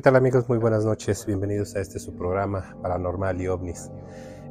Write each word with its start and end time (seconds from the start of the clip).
¿Qué 0.00 0.04
tal 0.04 0.16
amigos? 0.16 0.48
Muy 0.48 0.56
buenas 0.56 0.86
noches. 0.86 1.26
Bienvenidos 1.26 1.76
a 1.76 1.80
este 1.80 1.98
su 1.98 2.16
programa 2.16 2.74
Paranormal 2.80 3.38
y 3.38 3.48
OVNIS. 3.48 3.90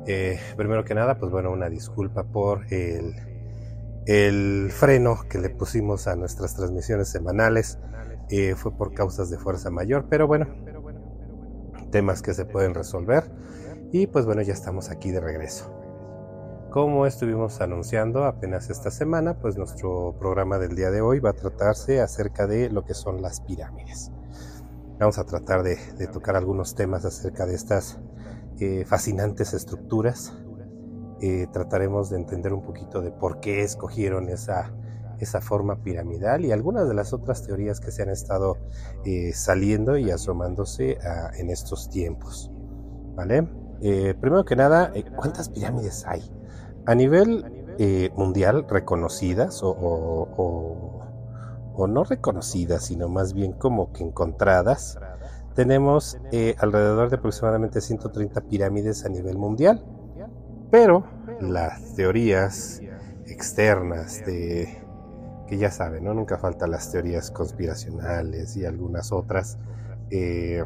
Eh, 0.06 0.40
primero 0.56 0.86
que 0.86 0.94
nada, 0.94 1.18
pues 1.18 1.32
bueno, 1.32 1.50
una 1.50 1.70
disculpa 1.70 2.24
por 2.24 2.72
el, 2.72 3.16
el 4.06 4.70
freno 4.72 5.22
que 5.28 5.40
le 5.40 5.50
pusimos 5.50 6.06
a 6.06 6.16
nuestras 6.16 6.56
transmisiones 6.56 7.08
semanales. 7.08 7.80
Eh, 8.30 8.54
fue 8.56 8.78
por 8.78 8.94
causas 8.94 9.32
de 9.32 9.40
fuerza 9.40 9.72
mayor, 9.72 10.06
pero 10.08 10.28
bueno, 10.28 10.46
temas 11.90 12.22
que 12.22 12.36
se 12.36 12.46
pueden 12.46 12.76
resolver. 12.76 13.24
Y 13.92 14.06
pues 14.06 14.28
bueno, 14.28 14.44
ya 14.44 14.54
estamos 14.54 14.92
aquí 14.92 15.10
de 15.10 15.20
regreso. 15.20 15.74
Como 16.70 17.08
estuvimos 17.08 17.60
anunciando 17.60 18.26
apenas 18.26 18.70
esta 18.70 18.92
semana, 18.92 19.40
pues 19.40 19.58
nuestro 19.58 20.16
programa 20.20 20.60
del 20.60 20.76
día 20.76 20.92
de 20.92 21.02
hoy 21.02 21.20
va 21.20 21.32
a 21.32 21.34
tratarse 21.34 22.02
acerca 22.02 22.46
de 22.46 22.70
lo 22.70 22.86
que 22.86 22.94
son 22.94 23.24
las 23.24 23.42
pirámides. 23.42 24.12
Vamos 25.00 25.18
a 25.18 25.24
tratar 25.24 25.64
de, 25.64 25.78
tocar 26.12 26.36
algunos 26.36 26.76
temas 26.76 27.06
acerca 27.06 27.46
de 27.46 27.56
estas 27.56 27.98
eh, 28.60 28.84
fascinantes 28.86 29.54
estructuras. 29.54 30.34
Eh, 31.22 31.48
trataremos 31.54 32.10
de 32.10 32.18
entender 32.18 32.52
un 32.52 32.64
poquito 32.64 33.02
de 33.02 33.10
por 33.10 33.40
qué 33.40 33.62
escogieron 33.62 34.28
esa, 34.28 34.74
esa 35.20 35.40
forma 35.40 35.82
piramidal 35.84 36.44
y 36.44 36.52
algunas 36.52 36.86
de 36.90 36.96
las 36.96 37.14
otras 37.14 37.44
teorías 37.44 37.80
que 37.80 37.92
se 37.92 38.04
han 38.04 38.10
estado 38.10 38.58
eh, 39.06 39.32
saliendo 39.34 39.98
y 39.98 40.12
asomándose 40.12 40.98
en 41.38 41.50
estos 41.50 41.90
tiempos. 41.90 42.52
¿Vale? 43.16 43.48
primero 43.80 44.44
que 44.44 44.58
nada, 44.58 44.92
¿cuántas 45.16 45.48
pirámides 45.48 46.06
hay? 46.06 46.22
A 46.86 46.96
nivel 46.96 47.46
mundial 48.16 48.66
reconocidas 48.68 49.62
o 49.64 49.70
o 50.36 50.99
no 51.88 52.04
reconocidas, 52.04 52.86
sino 52.86 53.10
más 53.10 53.34
bien 53.34 53.54
como 53.54 53.92
que 53.92 54.04
encontradas, 54.04 54.98
tenemos 55.56 56.18
eh, 56.32 56.56
alrededor 56.60 57.10
de 57.10 57.18
aproximadamente 57.18 57.82
130 57.82 58.42
pirámides 58.42 59.06
a 59.06 59.10
nivel 59.10 59.38
mundial. 59.38 59.84
Pero 60.72 61.04
las 61.42 61.96
teorías 61.96 62.82
externas 63.26 64.24
de 64.26 64.84
que 65.48 65.58
ya 65.58 65.72
saben, 65.72 66.04
¿no? 66.04 66.14
Nunca 66.14 66.38
faltan 66.38 66.72
las 66.72 66.92
teorías 66.92 67.32
conspiracionales 67.32 68.56
y 68.56 68.66
algunas 68.66 69.12
otras. 69.12 69.58
Eh, 70.12 70.64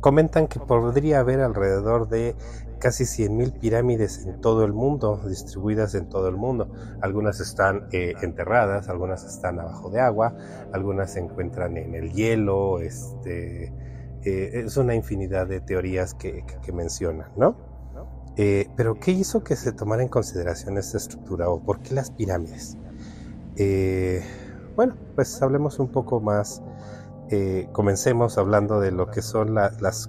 comentan 0.00 0.46
que 0.46 0.60
podría 0.60 1.20
haber 1.20 1.40
alrededor 1.40 2.08
de 2.08 2.34
casi 2.78 3.04
100.000 3.04 3.58
pirámides 3.58 4.24
en 4.26 4.40
todo 4.40 4.64
el 4.64 4.72
mundo, 4.72 5.20
distribuidas 5.28 5.94
en 5.94 6.08
todo 6.08 6.28
el 6.28 6.36
mundo. 6.36 6.70
Algunas 7.00 7.40
están 7.40 7.88
eh, 7.92 8.14
enterradas, 8.22 8.88
algunas 8.88 9.24
están 9.24 9.60
abajo 9.60 9.90
de 9.90 10.00
agua, 10.00 10.36
algunas 10.72 11.12
se 11.12 11.20
encuentran 11.20 11.76
en 11.76 11.94
el 11.94 12.12
hielo, 12.12 12.80
este, 12.80 13.72
eh, 14.24 14.62
es 14.64 14.76
una 14.76 14.94
infinidad 14.94 15.46
de 15.46 15.60
teorías 15.60 16.14
que, 16.14 16.44
mencionan, 16.72 17.30
¿no? 17.36 17.56
Eh, 18.36 18.68
pero 18.76 18.94
¿qué 18.94 19.10
hizo 19.10 19.42
que 19.42 19.56
se 19.56 19.72
tomara 19.72 20.02
en 20.02 20.08
consideración 20.08 20.78
esta 20.78 20.96
estructura 20.96 21.48
o 21.48 21.60
por 21.60 21.80
qué 21.80 21.94
las 21.94 22.10
pirámides? 22.10 22.76
bueno, 24.76 24.94
pues 25.16 25.42
hablemos 25.42 25.80
un 25.80 25.88
poco 25.88 26.20
más 26.20 26.62
eh, 27.30 27.68
comencemos 27.72 28.38
hablando 28.38 28.80
de 28.80 28.90
lo 28.90 29.10
que 29.10 29.20
son 29.20 29.54
las, 29.54 29.82
las, 29.82 30.08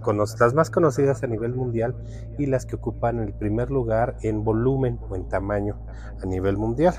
más 0.53 0.69
conocidas 0.69 1.21
a 1.23 1.27
nivel 1.27 1.53
mundial 1.53 1.95
y 2.37 2.45
las 2.45 2.65
que 2.65 2.77
ocupan 2.77 3.19
el 3.19 3.33
primer 3.33 3.71
lugar 3.71 4.15
en 4.21 4.45
volumen 4.45 4.99
o 5.09 5.15
en 5.15 5.27
tamaño 5.27 5.77
a 6.21 6.25
nivel 6.25 6.55
mundial. 6.57 6.95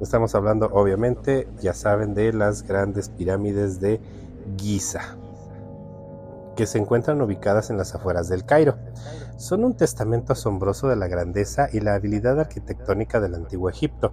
Estamos 0.00 0.34
hablando, 0.34 0.70
obviamente, 0.72 1.46
ya 1.60 1.74
saben, 1.74 2.14
de 2.14 2.32
las 2.32 2.62
grandes 2.62 3.10
pirámides 3.10 3.80
de 3.80 4.00
Giza, 4.56 5.18
que 6.56 6.66
se 6.66 6.78
encuentran 6.78 7.20
ubicadas 7.20 7.68
en 7.68 7.76
las 7.76 7.94
afueras 7.94 8.30
del 8.30 8.46
Cairo. 8.46 8.76
Son 9.36 9.62
un 9.62 9.76
testamento 9.76 10.32
asombroso 10.32 10.88
de 10.88 10.96
la 10.96 11.06
grandeza 11.06 11.68
y 11.70 11.80
la 11.80 11.94
habilidad 11.94 12.40
arquitectónica 12.40 13.20
del 13.20 13.34
antiguo 13.34 13.68
Egipto. 13.68 14.12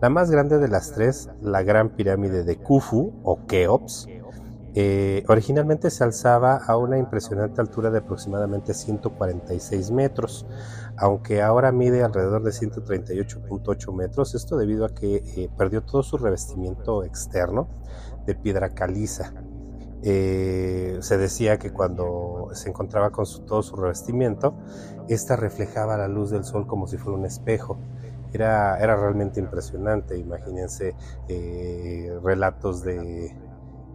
La 0.00 0.10
más 0.10 0.30
grande 0.30 0.58
de 0.58 0.68
las 0.68 0.92
tres, 0.92 1.28
la 1.40 1.64
Gran 1.64 1.88
Pirámide 1.88 2.44
de 2.44 2.56
Khufu 2.56 3.12
o 3.24 3.46
Keops, 3.46 4.06
eh, 4.78 5.24
originalmente 5.28 5.88
se 5.88 6.04
alzaba 6.04 6.56
a 6.56 6.76
una 6.76 6.98
impresionante 6.98 7.62
altura 7.62 7.90
de 7.90 8.00
aproximadamente 8.00 8.74
146 8.74 9.90
metros, 9.90 10.44
aunque 10.98 11.40
ahora 11.40 11.72
mide 11.72 12.04
alrededor 12.04 12.42
de 12.42 12.50
138.8 12.50 13.94
metros, 13.94 14.34
esto 14.34 14.58
debido 14.58 14.84
a 14.84 14.90
que 14.90 15.16
eh, 15.16 15.50
perdió 15.56 15.82
todo 15.82 16.02
su 16.02 16.18
revestimiento 16.18 17.04
externo 17.04 17.68
de 18.26 18.34
piedra 18.34 18.74
caliza. 18.74 19.32
Eh, 20.02 20.98
se 21.00 21.16
decía 21.16 21.58
que 21.58 21.72
cuando 21.72 22.50
se 22.52 22.68
encontraba 22.68 23.12
con 23.12 23.24
todo 23.46 23.62
su 23.62 23.76
revestimiento, 23.76 24.54
esta 25.08 25.36
reflejaba 25.36 25.96
la 25.96 26.06
luz 26.06 26.28
del 26.28 26.44
sol 26.44 26.66
como 26.66 26.86
si 26.86 26.98
fuera 26.98 27.18
un 27.18 27.24
espejo. 27.24 27.78
Era, 28.30 28.78
era 28.78 28.94
realmente 28.94 29.40
impresionante, 29.40 30.18
imagínense 30.18 30.94
relatos 32.22 32.82
de, 32.82 33.34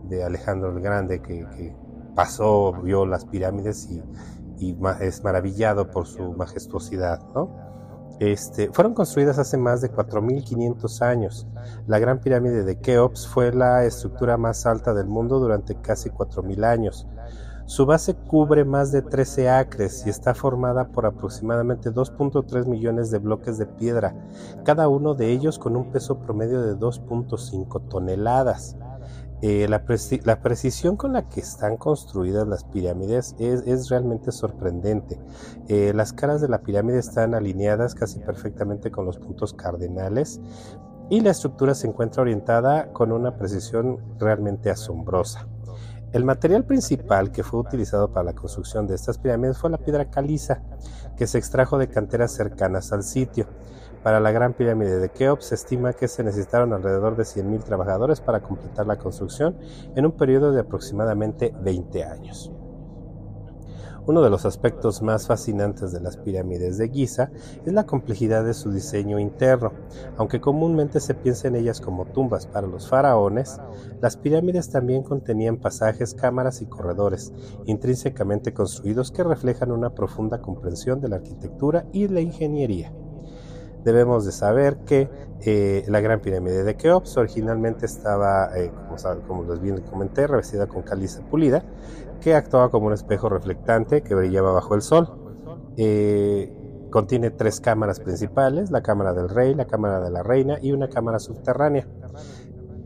de 0.09 0.23
Alejandro 0.23 0.71
el 0.71 0.81
Grande 0.81 1.21
que, 1.21 1.75
pasó, 2.15 2.73
vio 2.83 3.05
las 3.05 3.25
pirámides 3.25 3.89
y, 3.89 4.03
es 4.99 5.23
maravillado 5.23 5.89
por 5.89 6.05
su 6.05 6.33
majestuosidad, 6.33 7.19
Este, 8.19 8.69
fueron 8.71 8.93
construidas 8.93 9.39
hace 9.39 9.57
más 9.57 9.81
de 9.81 9.91
4.500 9.91 11.01
años. 11.01 11.47
La 11.87 11.97
Gran 11.97 12.19
Pirámide 12.19 12.63
de 12.63 12.79
Keops 12.79 13.27
fue 13.27 13.51
la 13.51 13.85
estructura 13.85 14.37
más 14.37 14.67
alta 14.67 14.93
del 14.93 15.07
mundo 15.07 15.39
durante 15.39 15.75
casi 15.81 16.11
4.000 16.11 16.63
años. 16.63 17.07
Su 17.71 17.85
base 17.85 18.15
cubre 18.15 18.65
más 18.65 18.91
de 18.91 19.01
13 19.01 19.49
acres 19.49 20.05
y 20.05 20.09
está 20.09 20.33
formada 20.33 20.89
por 20.89 21.05
aproximadamente 21.05 21.89
2.3 21.89 22.65
millones 22.65 23.11
de 23.11 23.19
bloques 23.19 23.57
de 23.57 23.65
piedra, 23.65 24.13
cada 24.65 24.89
uno 24.89 25.13
de 25.13 25.31
ellos 25.31 25.57
con 25.57 25.77
un 25.77 25.89
peso 25.89 26.19
promedio 26.19 26.61
de 26.61 26.75
2.5 26.75 27.87
toneladas. 27.87 28.75
Eh, 29.41 29.67
la, 29.67 29.83
precisión 30.41 30.95
con 30.97 31.13
la 31.13 31.27
que 31.27 31.39
están 31.39 31.77
construidas 31.77 32.47
las 32.47 32.63
pirámides 32.63 33.35
es, 33.39 33.89
realmente 33.89 34.31
sorprendente. 34.31 35.19
Eh, 35.67 35.93
las 35.95 36.13
caras 36.13 36.41
de 36.41 36.47
la 36.47 36.61
pirámide 36.61 36.99
están 36.99 37.33
alineadas 37.33 37.95
casi 37.95 38.19
perfectamente 38.19 38.91
con 38.91 39.05
los 39.05 39.17
puntos 39.17 39.53
cardenales 39.53 40.39
y 41.09 41.21
la 41.21 41.31
estructura 41.31 41.73
se 41.73 41.87
encuentra 41.87 42.21
orientada 42.21 42.93
con 42.93 43.11
una 43.11 43.35
precisión 43.35 43.97
realmente 44.19 44.69
asombrosa. 44.69 45.47
El 46.13 46.23
material 46.23 46.65
principal 46.65 47.31
que 47.31 47.41
fue 47.41 47.61
utilizado 47.61 48.11
para 48.11 48.25
la 48.25 48.33
construcción 48.33 48.85
de 48.85 48.95
estas 48.95 49.17
pirámides 49.17 49.57
fue 49.57 49.69
la 49.69 49.77
piedra 49.77 50.11
caliza, 50.11 50.61
que 51.15 51.25
se 51.25 51.37
extrajo 51.37 51.77
de 51.77 51.87
canteras 51.87 52.33
cercanas 52.33 52.91
al 52.91 53.03
sitio. 53.03 53.47
Para 54.03 54.19
la 54.19 54.31
Gran 54.31 54.53
Pirámide 54.53 54.97
de 54.97 55.09
Keops 55.09 55.45
se 55.45 55.55
estima 55.55 55.93
que 55.93 56.07
se 56.07 56.23
necesitaron 56.23 56.73
alrededor 56.73 57.15
de 57.15 57.23
100.000 57.23 57.63
trabajadores 57.63 58.19
para 58.19 58.41
completar 58.41 58.87
la 58.87 58.97
construcción 58.97 59.57
en 59.95 60.07
un 60.07 60.13
periodo 60.13 60.51
de 60.51 60.61
aproximadamente 60.61 61.53
20 61.61 62.03
años. 62.03 62.51
Uno 64.07 64.23
de 64.23 64.31
los 64.31 64.45
aspectos 64.45 65.03
más 65.03 65.27
fascinantes 65.27 65.91
de 65.91 65.99
las 65.99 66.17
pirámides 66.17 66.79
de 66.79 66.89
Giza 66.89 67.29
es 67.63 67.71
la 67.71 67.85
complejidad 67.85 68.43
de 68.43 68.55
su 68.55 68.71
diseño 68.71 69.19
interno. 69.19 69.73
Aunque 70.17 70.41
comúnmente 70.41 70.99
se 70.99 71.13
piensa 71.13 71.47
en 71.47 71.55
ellas 71.55 71.79
como 71.79 72.05
tumbas 72.05 72.47
para 72.47 72.65
los 72.65 72.89
faraones, 72.89 73.61
las 74.01 74.17
pirámides 74.17 74.71
también 74.71 75.03
contenían 75.03 75.57
pasajes, 75.57 76.15
cámaras 76.15 76.63
y 76.63 76.65
corredores 76.65 77.31
intrínsecamente 77.67 78.51
construidos 78.51 79.11
que 79.11 79.23
reflejan 79.23 79.71
una 79.71 79.93
profunda 79.93 80.41
comprensión 80.41 80.99
de 80.99 81.09
la 81.09 81.17
arquitectura 81.17 81.85
y 81.93 82.07
la 82.07 82.21
ingeniería 82.21 82.91
debemos 83.83 84.25
de 84.25 84.31
saber 84.31 84.77
que 84.85 85.09
eh, 85.43 85.83
la 85.87 85.99
Gran 86.01 86.19
Pirámide 86.19 86.63
de 86.63 86.75
Keops 86.75 87.17
originalmente 87.17 87.85
estaba, 87.85 88.55
eh, 88.55 88.71
como, 89.27 89.43
les 89.43 89.59
bien 89.59 89.81
comenté, 89.81 90.27
revestida 90.27 90.67
con 90.67 90.83
caliza 90.83 91.21
pulida, 91.23 91.63
que 92.19 92.35
actuaba 92.35 92.69
como 92.69 92.87
un 92.87 92.93
espejo 92.93 93.29
reflectante 93.29 94.01
que 94.01 94.13
brillaba 94.13 94.51
bajo 94.51 94.75
el 94.75 94.81
sol. 94.81 95.09
Eh, 95.77 96.53
contiene 96.91 97.31
tres 97.31 97.59
cámaras 97.59 97.99
principales, 97.99 98.69
la 98.69 98.83
cámara 98.83 99.13
del 99.13 99.29
rey, 99.29 99.55
la 99.55 99.65
cámara 99.65 99.99
de 100.01 100.11
la 100.11 100.21
reina 100.21 100.59
y 100.61 100.73
una 100.73 100.89
cámara 100.89 101.19
subterránea. 101.19 101.87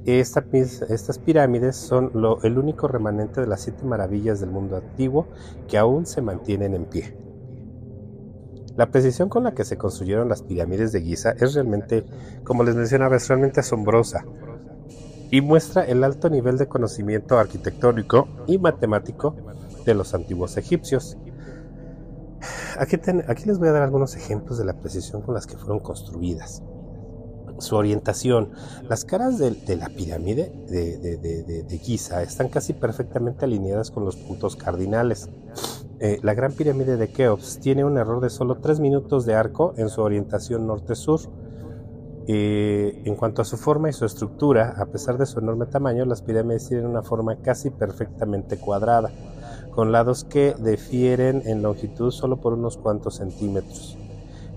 estas 0.05 1.17
pirámides 1.19 1.75
son 1.75 2.11
el 2.43 2.57
único 2.57 2.87
remanente 2.87 3.41
de 3.41 3.47
las 3.47 3.61
siete 3.61 3.83
maravillas 3.83 4.39
del 4.39 4.51
mundo 4.51 4.77
antiguo 4.77 5.27
que 5.67 5.77
aún 5.77 6.05
se 6.05 6.21
mantienen 6.21 6.75
en 6.75 6.85
pie. 6.85 7.24
La 8.75 8.91
precisión 8.91 9.29
con 9.29 9.43
la 9.43 9.53
que 9.53 9.63
se 9.63 9.77
construyeron 9.77 10.27
las 10.27 10.41
pirámides 10.41 10.91
de 10.91 11.01
Giza 11.01 11.31
es 11.31 11.53
realmente, 11.53 12.05
como 12.43 12.63
les 12.63 12.75
mencionaba, 12.75 13.15
es 13.15 13.27
realmente 13.27 13.61
asombrosa 13.61 14.25
y 15.31 15.41
muestra 15.41 15.83
el 15.83 16.03
alto 16.03 16.29
nivel 16.29 16.57
de 16.57 16.67
conocimiento 16.67 17.39
arquitectónico 17.39 18.27
y 18.47 18.57
matemático 18.57 19.35
de 19.85 19.93
los 19.93 20.13
antiguos 20.13 20.57
egipcios. 20.57 21.17
aquí, 22.77 22.97
aquí 23.27 23.45
les 23.45 23.59
voy 23.59 23.69
a 23.69 23.71
dar 23.71 23.83
algunos 23.83 24.15
ejemplos 24.15 24.57
de 24.57 24.65
la 24.65 24.73
precisión 24.73 25.21
con 25.21 25.33
las 25.33 25.47
que 25.47 25.57
fueron 25.57 25.79
construidas 25.79 26.61
su 27.59 27.75
orientación. 27.75 28.51
Las 28.89 29.05
caras 29.05 29.37
de, 29.37 29.75
la 29.75 29.89
pirámide 29.89 30.51
de, 30.67 31.79
Giza 31.81 32.23
están 32.23 32.49
casi 32.49 32.73
perfectamente 32.73 33.45
alineadas 33.45 33.91
con 33.91 34.05
los 34.05 34.15
puntos 34.15 34.55
cardinales. 34.55 35.29
Eh, 35.99 36.19
la 36.23 36.33
gran 36.33 36.51
pirámide 36.51 36.97
de 36.97 37.09
Keops 37.09 37.59
tiene 37.59 37.85
un 37.85 37.97
error 37.97 38.21
de 38.21 38.29
solo 38.29 38.55
3 38.55 38.79
minutos 38.79 39.25
de 39.25 39.35
arco 39.35 39.73
en 39.77 39.89
su 39.89 40.01
orientación 40.01 40.67
norte-sur. 40.67 41.21
Eh, 42.27 43.03
en 43.05 43.15
cuanto 43.15 43.43
a 43.43 43.45
su 43.45 43.55
forma 43.55 43.89
y 43.89 43.93
su 43.93 44.03
estructura, 44.03 44.75
a 44.77 44.87
pesar 44.87 45.17
de 45.17 45.27
su 45.27 45.39
enorme 45.39 45.67
tamaño, 45.67 46.05
las 46.05 46.23
pirámides 46.23 46.67
tienen 46.67 46.87
una 46.87 47.03
forma 47.03 47.35
casi 47.37 47.69
perfectamente 47.69 48.57
cuadrada, 48.57 49.11
con 49.71 49.91
lados 49.91 50.23
que 50.23 50.55
difieren 50.57 51.43
en 51.45 51.61
longitud 51.61 52.09
solo 52.11 52.37
por 52.37 52.53
unos 52.53 52.77
cuantos 52.77 53.17
centímetros 53.17 53.97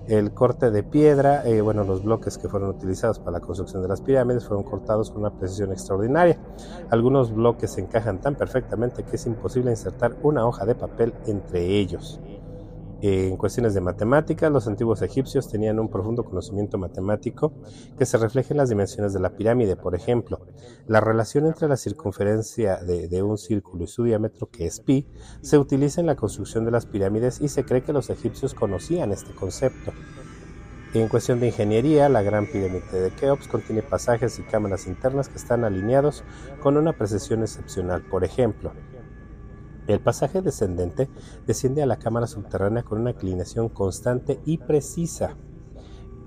el 0.09 0.33
corte 0.33 0.71
de 0.71 0.81
piedra, 0.81 1.45
eh, 1.45 1.61
bueno, 1.61 1.83
los 1.83 2.03
bloques 2.03 2.39
que 2.39 2.49
fueron 2.49 2.69
utilizados 2.69 3.19
para 3.19 3.33
la 3.33 3.39
construcción 3.39 3.83
de 3.83 3.87
las 3.87 4.01
pirámides 4.01 4.45
fueron 4.45 4.63
cortados 4.63 5.11
con 5.11 5.21
una 5.21 5.29
precisión 5.29 5.71
extraordinaria. 5.71 6.37
Algunos 6.89 7.31
bloques 7.31 7.71
se 7.71 7.81
encajan 7.81 8.19
tan 8.19 8.33
perfectamente 8.33 9.03
que 9.03 9.17
es 9.17 9.25
imposible 9.27 9.69
insertar 9.69 10.15
una 10.23 10.47
hoja 10.47 10.65
de 10.65 10.73
papel 10.73 11.13
entre 11.27 11.63
ellos. 11.63 12.19
En 13.01 13.37
cuestiones 13.37 13.73
de 13.73 13.79
matemáticas, 13.79 14.51
los 14.51 14.67
antiguos 14.67 15.01
egipcios 15.01 15.49
tenían 15.49 15.79
un 15.79 15.89
profundo 15.89 16.25
conocimiento 16.25 16.77
matemático 16.77 17.53
que 17.97 18.05
se 18.05 18.17
refleja 18.17 18.53
en 18.53 18.57
las 18.57 18.67
dimensiones 18.67 19.13
de 19.13 19.21
la 19.21 19.37
pirámide. 19.37 19.77
Por 19.77 19.95
ejemplo, 19.95 20.41
la 20.85 20.99
relación 20.99 21.45
entre 21.45 21.69
la 21.69 21.77
circunferencia 21.77 22.75
de, 22.77 23.23
un 23.23 23.37
círculo 23.37 23.85
y 23.85 23.87
su 23.87 24.03
diámetro, 24.03 24.49
que 24.49 24.65
es 24.65 24.81
pi, 24.81 25.07
se 25.41 25.57
utiliza 25.57 26.01
en 26.01 26.07
la 26.07 26.17
construcción 26.17 26.65
de 26.65 26.71
las 26.71 26.85
pirámides 26.85 27.39
y 27.39 27.47
se 27.47 27.63
cree 27.63 27.83
que 27.83 27.93
los 27.93 28.09
egipcios 28.09 28.53
conocían 28.53 29.13
este 29.13 29.33
concepto. 29.33 29.93
En 30.93 31.07
cuestión 31.07 31.39
de 31.39 31.47
ingeniería, 31.47 32.09
la 32.09 32.21
gran 32.21 32.47
pirámide 32.47 32.99
de 32.99 33.11
Keops 33.11 33.47
contiene 33.47 33.81
pasajes 33.81 34.39
y 34.39 34.43
cámaras 34.43 34.87
internas 34.87 35.29
que 35.29 35.37
están 35.37 35.63
alineados 35.63 36.23
con 36.61 36.75
una 36.75 36.93
precisión 36.93 37.43
excepcional. 37.43 38.01
Por 38.01 38.25
ejemplo, 38.25 38.73
el 39.89 39.99
pasaje 39.99 40.41
descendente 40.41 41.09
desciende 41.47 41.81
a 41.81 41.87
la 41.87 41.97
cámara 41.97 42.27
subterránea 42.27 42.83
con 42.83 43.01
una 43.01 43.11
inclinación 43.11 43.69
constante 43.69 44.39
y 44.45 44.59
precisa. 44.59 45.35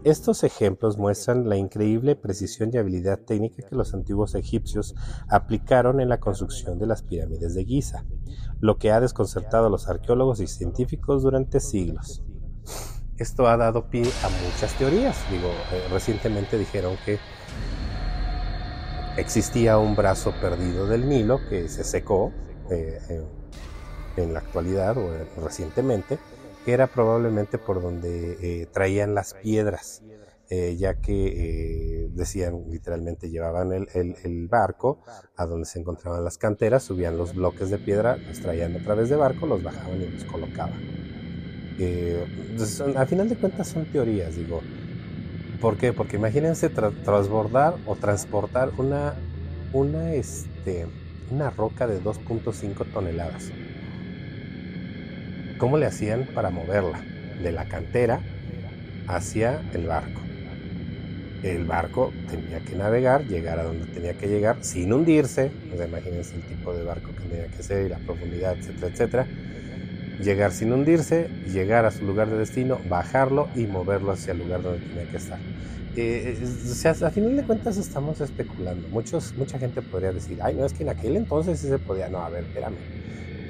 Estos 0.03 0.43
ejemplos 0.43 0.99
muestran 0.99 1.49
la 1.49 1.56
increíble 1.56 2.17
precisión 2.17 2.70
y 2.73 2.79
habilidad 2.79 3.20
técnica 3.20 3.62
que 3.62 3.76
los 3.76 3.94
antiguos 3.94 4.35
egipcios 4.35 4.97
aplicaron 5.29 6.00
en 6.00 6.09
la 6.09 6.19
construcción 6.19 6.81
de 6.81 6.88
las 6.88 7.03
pirámides 7.03 7.55
de 7.55 7.64
Giza, 7.64 8.05
lo 8.59 8.79
que 8.79 8.91
ha 8.91 9.00
desconcertado 9.00 9.69
a 9.69 9.70
los 9.70 9.88
arqueólogos 9.88 10.41
y 10.41 10.49
científicos 10.49 11.23
durante 11.23 11.61
siglos. 11.61 12.25
Esto 13.17 13.47
ha 13.47 13.56
dado 13.56 13.91
pie 13.91 14.03
a 14.03 14.29
muchas 14.44 14.76
teorías. 14.76 15.17
Eh, 15.31 15.87
recientemente 15.93 16.58
dijeron 16.58 16.97
que 17.05 17.20
existía 19.17 19.79
un 19.79 19.94
brazo 19.94 20.32
perdido 20.41 20.88
del 20.88 21.08
Nilo 21.08 21.38
que 21.49 21.69
se 21.69 21.85
secó. 21.85 22.32
Eh, 22.70 22.99
eh, 23.08 23.42
en 24.17 24.32
la 24.32 24.41
actualidad 24.41 24.97
o 24.99 25.11
recientemente, 25.43 26.19
que 26.64 26.73
era 26.73 26.87
probablemente 26.87 27.59
por 27.59 27.82
donde 27.82 28.38
eh, 28.41 28.67
traían 28.73 29.14
las 29.14 29.35
piedras, 29.35 30.03
eh, 30.50 30.76
ya 30.76 31.00
que 31.00 32.05
eh, 32.05 32.09
decían 32.12 32.64
literalmente 32.70 33.31
llevaban 33.31 33.73
el, 33.73 33.88
el, 33.94 34.49
barco 34.49 35.00
a 35.37 35.47
donde 35.47 35.67
se 35.67 35.81
encontraban 35.81 36.23
las 36.25 36.37
canteras, 36.37 36.82
subían 36.82 37.17
los 37.17 37.35
bloques 37.35 37.70
de 37.70 37.79
piedra, 37.79 38.17
los 38.17 38.41
traían 38.41 38.76
a 38.76 38.82
través 38.82 39.09
de 39.09 39.17
barco, 39.17 39.47
los 39.47 39.62
bajaban 39.62 40.03
y 40.03 40.09
los 40.09 40.25
colocaban. 40.25 40.79
a 42.97 43.06
final 43.06 43.29
de 43.29 43.37
cuentas 43.37 43.69
son 43.69 43.87
teorías, 43.87 44.37
digo. 44.37 44.61
¿Por 45.61 45.76
qué? 45.76 45.93
Porque 45.93 46.17
imagínense 46.17 46.69
transbordar 46.69 47.76
o 47.87 47.94
transportar 47.94 48.73
una, 48.79 49.15
una, 49.73 50.12
este, 50.12 50.88
una 51.31 51.50
roca 51.50 51.87
de 51.87 52.03
2.5 52.03 52.93
toneladas. 52.93 53.53
¿Cómo 55.62 55.79
le 55.79 55.87
hacían 55.87 56.26
para 56.35 56.50
moverla? 56.50 57.00
De 57.41 57.53
la 57.53 57.67
cantera 57.67 58.19
hacia 59.06 59.62
el 59.73 59.87
barco. 59.87 60.20
El 61.44 61.67
barco 61.67 62.12
tenía 62.29 62.59
que 62.59 62.75
navegar, 62.75 63.29
llegar 63.29 63.61
a 63.61 63.62
donde 63.62 63.87
tenía 63.87 64.14
que 64.14 64.26
llegar 64.26 64.56
sin 64.62 64.93
hundirse. 64.93 65.53
imagínense 65.73 66.35
el 66.35 66.43
tipo 66.43 66.75
de 66.75 66.82
barco 66.82 67.12
que 67.12 67.29
tenía 67.29 67.47
que 67.47 67.62
ser 67.62 67.87
y 67.87 67.91
la 67.91 67.99
profundidad, 67.99 68.59
etcétera, 68.59 68.88
etcétera. 68.88 69.26
Llegar 70.20 70.50
sin 70.50 70.73
hundirse, 70.73 71.29
llegar 71.47 71.85
a 71.85 71.93
su 71.93 72.05
lugar 72.05 72.29
de 72.29 72.38
destino, 72.38 72.81
bajarlo 72.88 73.47
y 73.55 73.69
moverlo 73.69 74.11
hacia 74.11 74.32
el 74.32 74.38
lugar 74.38 74.62
donde 74.62 74.85
tenía 74.85 75.08
que 75.08 75.17
estar. 75.17 75.38
Eh, 75.94 76.41
o 76.43 76.75
sea, 76.75 76.91
a 76.91 77.11
final 77.11 77.37
de 77.37 77.44
cuentas 77.44 77.76
estamos 77.76 78.20
especulando. 78.20 78.88
Muchos, 78.88 79.32
mucha 79.37 79.61
gente 79.61 79.81
podría 79.81 80.12
decir, 80.12 80.41
ay, 80.43 80.56
no, 80.56 80.67
es 80.67 80.73
que 80.73 80.82
en 80.82 80.88
aquel 80.88 81.15
entonces 81.15 81.61
sí 81.61 81.69
se 81.69 81.79
podía. 81.79 82.08
No, 82.08 82.19
a 82.19 82.31
ver, 82.31 82.43
espérame 82.43 82.75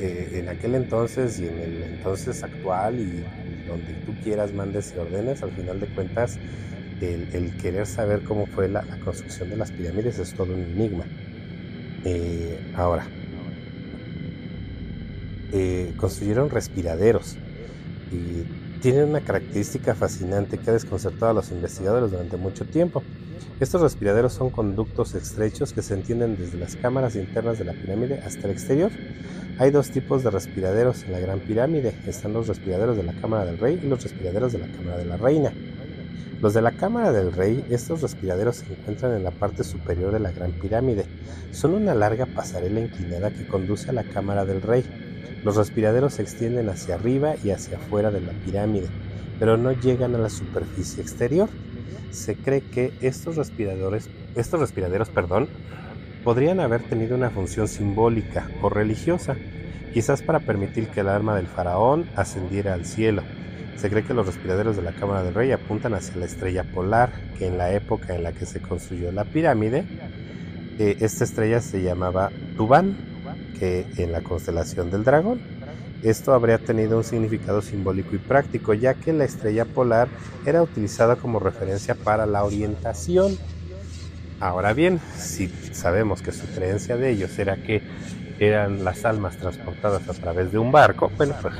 eh, 0.00 0.40
en 0.40 0.48
aquel 0.48 0.74
entonces 0.74 1.38
y 1.40 1.46
en 1.46 1.58
el 1.58 1.82
entonces 1.82 2.42
actual 2.42 2.98
y, 2.98 3.24
donde 3.66 3.94
tú 4.04 4.14
quieras, 4.22 4.52
mandes 4.52 4.92
y 4.94 4.98
ordenes, 4.98 5.42
al 5.42 5.50
final 5.52 5.80
de 5.80 5.86
cuentas, 5.86 6.38
el, 7.00 7.56
querer 7.60 7.86
saber 7.86 8.22
cómo 8.22 8.46
fue 8.46 8.68
la, 8.68 8.82
construcción 9.04 9.50
de 9.50 9.56
las 9.56 9.72
pirámides 9.72 10.18
es 10.18 10.34
todo 10.34 10.52
un 10.54 10.60
enigma. 10.60 11.04
Eh, 12.04 12.58
ahora, 12.74 13.06
eh, 15.52 15.92
construyeron 15.96 16.50
respiraderos 16.50 17.36
y 18.10 18.61
tienen 18.82 19.10
una 19.10 19.20
característica 19.20 19.94
fascinante 19.94 20.58
que 20.58 20.68
ha 20.68 20.72
desconcertado 20.72 21.30
a 21.30 21.34
los 21.34 21.52
investigadores 21.52 22.10
durante 22.10 22.36
mucho 22.36 22.64
tiempo. 22.64 23.04
Estos 23.60 23.80
respiraderos 23.80 24.32
son 24.32 24.50
conductos 24.50 25.14
estrechos 25.14 25.72
que 25.72 25.82
se 25.82 25.94
entienden 25.94 26.36
desde 26.36 26.58
las 26.58 26.74
cámaras 26.74 27.14
internas 27.14 27.60
de 27.60 27.64
la 27.64 27.74
pirámide 27.74 28.18
hasta 28.18 28.48
el 28.48 28.50
exterior. 28.50 28.90
Hay 29.58 29.70
dos 29.70 29.90
tipos 29.90 30.24
de 30.24 30.30
respiraderos 30.30 31.04
en 31.04 31.12
la 31.12 31.20
Gran 31.20 31.38
Pirámide. 31.38 31.94
Están 32.08 32.32
los 32.32 32.48
respiraderos 32.48 32.96
de 32.96 33.04
la 33.04 33.12
Cámara 33.12 33.44
del 33.44 33.58
Rey 33.58 33.80
y 33.80 33.86
los 33.86 34.02
respiraderos 34.02 34.52
de 34.52 34.58
la 34.58 34.66
Cámara 34.66 34.98
de 34.98 35.04
la 35.04 35.16
Reina. 35.16 35.52
Los 36.40 36.54
de 36.54 36.62
la 36.62 36.72
Cámara 36.72 37.12
del 37.12 37.32
Rey, 37.32 37.64
estos 37.70 38.02
respiraderos 38.02 38.56
se 38.56 38.72
encuentran 38.72 39.14
en 39.14 39.22
la 39.22 39.30
parte 39.30 39.62
superior 39.62 40.12
de 40.12 40.18
la 40.18 40.32
Gran 40.32 40.50
Pirámide. 40.50 41.04
Son 41.52 41.72
una 41.72 41.94
larga 41.94 42.26
pasarela 42.26 42.80
inclinada 42.80 43.30
que 43.30 43.46
conduce 43.46 43.90
a 43.90 43.92
la 43.92 44.02
Cámara 44.02 44.44
del 44.44 44.60
Rey. 44.60 44.84
Los 45.44 45.56
respiraderos 45.56 46.14
se 46.14 46.22
extienden 46.22 46.68
hacia 46.68 46.94
arriba 46.94 47.34
y 47.42 47.50
hacia 47.50 47.78
afuera 47.78 48.10
de 48.10 48.20
la 48.20 48.32
pirámide, 48.32 48.86
pero 49.38 49.56
no 49.56 49.72
llegan 49.72 50.14
a 50.14 50.18
la 50.18 50.30
superficie 50.30 51.02
exterior. 51.02 51.48
Se 52.10 52.36
cree 52.36 52.60
que 52.60 52.92
estos 53.00 53.36
respiradores, 53.36 54.08
estos 54.36 54.60
respiraderos, 54.60 55.08
perdón, 55.08 55.48
podrían 56.22 56.60
haber 56.60 56.82
tenido 56.82 57.16
una 57.16 57.30
función 57.30 57.68
simbólica 57.68 58.48
o 58.60 58.68
religiosa, 58.68 59.36
quizás 59.92 60.22
para 60.22 60.40
permitir 60.40 60.88
que 60.88 61.00
el 61.00 61.08
arma 61.08 61.34
del 61.34 61.46
faraón 61.46 62.06
ascendiera 62.16 62.74
al 62.74 62.84
cielo. 62.84 63.22
Se 63.76 63.90
cree 63.90 64.04
que 64.04 64.14
los 64.14 64.26
respiraderos 64.26 64.76
de 64.76 64.82
la 64.82 64.92
Cámara 64.92 65.24
del 65.24 65.34
Rey 65.34 65.50
apuntan 65.50 65.94
hacia 65.94 66.16
la 66.16 66.26
estrella 66.26 66.62
polar, 66.62 67.10
que 67.38 67.48
en 67.48 67.58
la 67.58 67.72
época 67.72 68.14
en 68.14 68.22
la 68.22 68.32
que 68.32 68.46
se 68.46 68.60
construyó 68.60 69.10
la 69.10 69.24
pirámide, 69.24 69.84
eh, 70.78 70.96
esta 71.00 71.24
estrella 71.24 71.60
se 71.60 71.82
llamaba 71.82 72.30
Tubán, 72.56 73.11
que 73.58 73.86
en 73.96 74.12
la 74.12 74.22
constelación 74.22 74.90
del 74.90 75.04
dragón. 75.04 75.40
Esto 76.02 76.34
habría 76.34 76.58
tenido 76.58 76.98
un 76.98 77.04
significado 77.04 77.62
simbólico 77.62 78.16
y 78.16 78.18
práctico, 78.18 78.74
ya 78.74 78.94
que 78.94 79.12
la 79.12 79.24
estrella 79.24 79.64
polar 79.64 80.08
era 80.44 80.62
utilizada 80.62 81.16
como 81.16 81.38
referencia 81.38 81.94
para 81.94 82.26
la 82.26 82.42
orientación 82.42 83.38
Ahora 84.42 84.72
bien, 84.72 85.00
si 85.16 85.46
sabemos 85.70 86.20
que 86.20 86.32
su 86.32 86.48
creencia 86.48 86.96
de 86.96 87.10
ellos 87.10 87.38
era 87.38 87.58
que 87.58 87.80
eran 88.40 88.82
las 88.82 89.04
almas 89.04 89.36
transportadas 89.36 90.08
a 90.08 90.14
través 90.14 90.50
de 90.50 90.58
un 90.58 90.72
barco, 90.72 91.12
bueno, 91.16 91.36
pues 91.40 91.54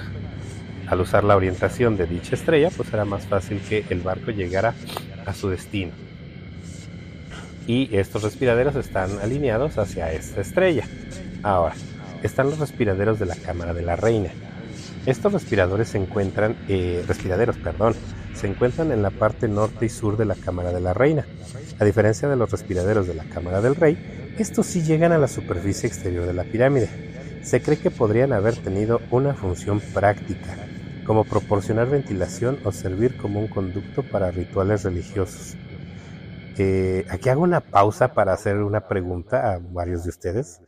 al 0.88 1.00
usar 1.00 1.22
la 1.22 1.36
orientación 1.36 1.96
de 1.96 2.08
dicha 2.08 2.34
estrella, 2.34 2.70
pues 2.76 2.92
era 2.92 3.04
más 3.04 3.24
fácil 3.26 3.60
que 3.60 3.84
el 3.90 4.00
barco 4.00 4.32
llegara 4.32 4.74
a 5.24 5.32
su 5.32 5.48
destino. 5.48 5.92
Y 7.68 7.88
estos 7.96 8.24
respiraderos 8.24 8.74
están 8.74 9.16
alineados 9.20 9.78
hacia 9.78 10.12
esta 10.12 10.40
estrella. 10.40 10.82
Ahora, 11.42 11.74
están 12.22 12.50
los 12.50 12.58
respiraderos 12.58 13.18
de 13.18 13.26
la 13.26 13.36
Cámara 13.36 13.74
de 13.74 13.82
la 13.82 13.96
Reina. 13.96 14.30
Estos 15.06 15.32
respiradores 15.32 15.88
se 15.88 15.98
encuentran, 15.98 16.56
eh, 16.68 17.04
respiraderos, 17.08 17.56
perdón, 17.56 17.94
se 18.34 18.46
encuentran 18.46 18.92
en 18.92 19.02
la 19.02 19.10
parte 19.10 19.48
norte 19.48 19.86
y 19.86 19.88
sur 19.88 20.16
de 20.16 20.24
la 20.24 20.36
Cámara 20.36 20.72
de 20.72 20.80
la 20.80 20.94
Reina. 20.94 21.26
A 21.80 21.84
diferencia 21.84 22.28
de 22.28 22.36
los 22.36 22.50
respiraderos 22.50 23.08
de 23.08 23.14
la 23.14 23.24
Cámara 23.24 23.60
del 23.60 23.74
Rey, 23.74 24.34
estos 24.38 24.66
sí 24.66 24.82
llegan 24.82 25.10
a 25.10 25.18
la 25.18 25.26
superficie 25.26 25.88
exterior 25.88 26.26
de 26.26 26.32
la 26.32 26.44
pirámide. 26.44 26.88
Se 27.42 27.60
cree 27.60 27.78
que 27.78 27.90
podrían 27.90 28.32
haber 28.32 28.54
tenido 28.56 29.00
una 29.10 29.34
función 29.34 29.80
práctica, 29.80 30.56
como 31.04 31.24
proporcionar 31.24 31.90
ventilación 31.90 32.58
o 32.64 32.70
servir 32.70 33.16
como 33.16 33.40
un 33.40 33.48
conducto 33.48 34.04
para 34.04 34.30
rituales 34.30 34.84
religiosos. 34.84 35.56
Eh, 36.58 37.04
aquí 37.10 37.28
hago 37.28 37.42
una 37.42 37.60
pausa 37.60 38.14
para 38.14 38.32
hacer 38.32 38.58
una 38.58 38.86
pregunta 38.86 39.52
a 39.52 39.58
varios 39.58 40.04
de 40.04 40.10
ustedes. 40.10 40.60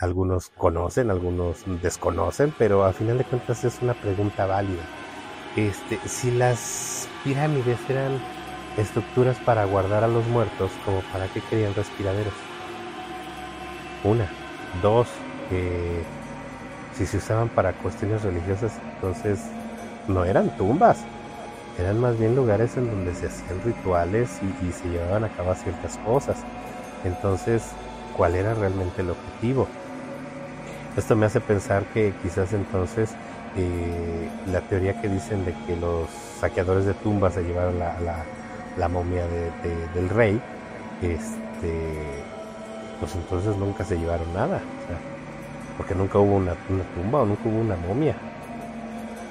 Algunos 0.00 0.50
conocen, 0.50 1.10
algunos 1.10 1.64
desconocen, 1.82 2.54
pero 2.56 2.84
a 2.84 2.92
final 2.92 3.18
de 3.18 3.24
cuentas 3.24 3.64
es 3.64 3.82
una 3.82 3.94
pregunta 3.94 4.46
válida. 4.46 4.82
este, 5.56 5.98
si 6.06 6.30
las 6.30 7.08
pirámides 7.24 7.78
eran 7.88 8.12
estructuras 8.76 9.36
para 9.40 9.64
guardar 9.64 10.04
a 10.04 10.08
los 10.08 10.24
muertos, 10.28 10.70
como 10.84 11.00
para 11.12 11.26
qué 11.26 11.40
querían 11.40 11.74
respiraderos. 11.74 12.32
Una, 14.04 14.28
dos, 14.82 15.08
si 16.94 17.04
se 17.04 17.16
usaban 17.16 17.48
para 17.48 17.72
cuestiones 17.72 18.22
religiosas, 18.22 18.72
entonces 18.94 19.40
no 20.06 20.24
eran 20.24 20.56
tumbas, 20.56 20.98
eran 21.76 22.00
más 22.00 22.16
bien 22.16 22.36
lugares 22.36 22.76
en 22.76 22.88
donde 22.88 23.14
se 23.14 23.26
hacían 23.26 23.60
rituales 23.64 24.38
y, 24.62 24.70
se 24.70 24.88
llevaban 24.90 25.24
a 25.24 25.28
cabo 25.30 25.52
ciertas 25.56 25.96
cosas. 25.98 26.44
Entonces, 27.02 27.64
¿cuál 28.16 28.36
era 28.36 28.54
realmente 28.54 29.02
el 29.02 29.10
objetivo? 29.10 29.66
Esto 30.96 31.14
me 31.14 31.26
hace 31.26 31.40
pensar 31.40 31.84
que 31.94 32.12
quizás 32.22 32.52
entonces 32.52 33.10
eh, 33.56 34.28
la 34.50 34.60
teoría 34.62 35.00
que 35.00 35.08
dicen 35.08 35.44
de 35.44 35.54
que 35.66 35.76
los 35.76 36.08
saqueadores 36.40 36.84
de 36.86 36.94
tumbas 36.94 37.34
se 37.34 37.42
llevaron 37.42 37.78
la, 37.78 38.88
momia 38.88 39.24
del 39.94 40.08
rey, 40.08 40.40
este, 41.02 42.22
pues 43.00 43.14
entonces 43.14 43.56
nunca 43.56 43.84
se 43.84 43.96
llevaron 43.96 44.32
nada, 44.32 44.60
porque 45.76 45.94
nunca 45.94 46.18
hubo 46.18 46.36
una, 46.36 46.54
una 46.68 46.84
tumba 46.94 47.22
o 47.22 47.26
nunca 47.26 47.42
hubo 47.48 47.60
una 47.60 47.76
momia. 47.76 48.16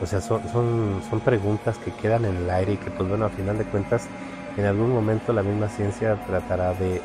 O 0.02 0.06
sea, 0.06 0.22
son, 0.22 0.42
son, 0.52 1.02
son 1.10 1.20
preguntas 1.22 1.78
que 1.80 1.92
quedan 1.92 2.26
en 2.26 2.36
el 2.38 2.50
aire 2.50 2.74
y 2.74 2.78
que, 2.78 2.92
pues 2.92 3.10
bueno, 3.10 3.26
a 3.26 3.30
final 3.30 3.58
de 3.58 3.66
cuentas, 3.66 4.08
en 4.58 4.66
algún 4.66 4.92
momento 4.92 5.32
la 5.34 5.44
misma 5.44 5.70
ciencia 5.70 6.16
tratará 6.26 6.74
de, 6.74 7.02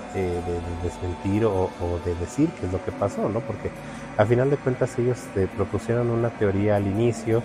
desmentir 0.82 1.44
o, 1.44 1.70
de 2.04 2.14
decir 2.14 2.48
qué 2.58 2.66
es 2.66 2.72
lo 2.72 2.82
que 2.84 2.92
pasó, 2.92 3.28
¿no? 3.28 3.40
Porque 3.40 3.70
a 4.16 4.24
final 4.24 4.50
de 4.50 4.56
cuentas 4.56 4.98
ellos 4.98 5.18
te 5.34 5.46
propusieron 5.46 6.10
una 6.10 6.30
teoría 6.30 6.76
al 6.76 6.86
inicio 6.86 7.42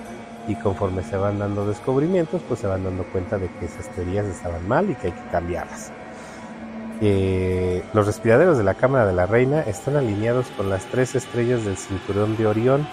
y 0.48 0.56
conforme 0.56 1.04
se 1.04 1.18
van 1.18 1.40
dando 1.40 1.68
descubrimientos, 1.68 2.42
pues 2.48 2.62
se 2.62 2.68
van 2.68 2.84
dando 2.84 3.04
cuenta 3.04 3.38
de 3.38 3.50
que 3.60 3.66
esas 3.66 3.90
teorías 3.90 4.26
estaban 4.26 4.66
mal 4.68 4.90
y 4.90 4.96
que 4.96 5.08
hay 5.08 5.14
que 5.14 5.30
cambiarlas. 5.30 5.92
Eh, 7.02 7.84
los 7.94 8.08
respiraderos 8.08 8.58
de 8.58 8.64
la 8.64 8.74
Cámara 8.74 9.06
de 9.06 9.14
la 9.14 9.26
Reina 9.26 9.62
están 9.62 9.98
alineados 9.98 10.48
con 10.56 10.70
las 10.70 10.86
tres 10.86 11.16
estrellas 11.16 11.64
del 11.66 11.78
cinturón 11.78 12.38
de 12.38 12.48
Orión 12.48 12.88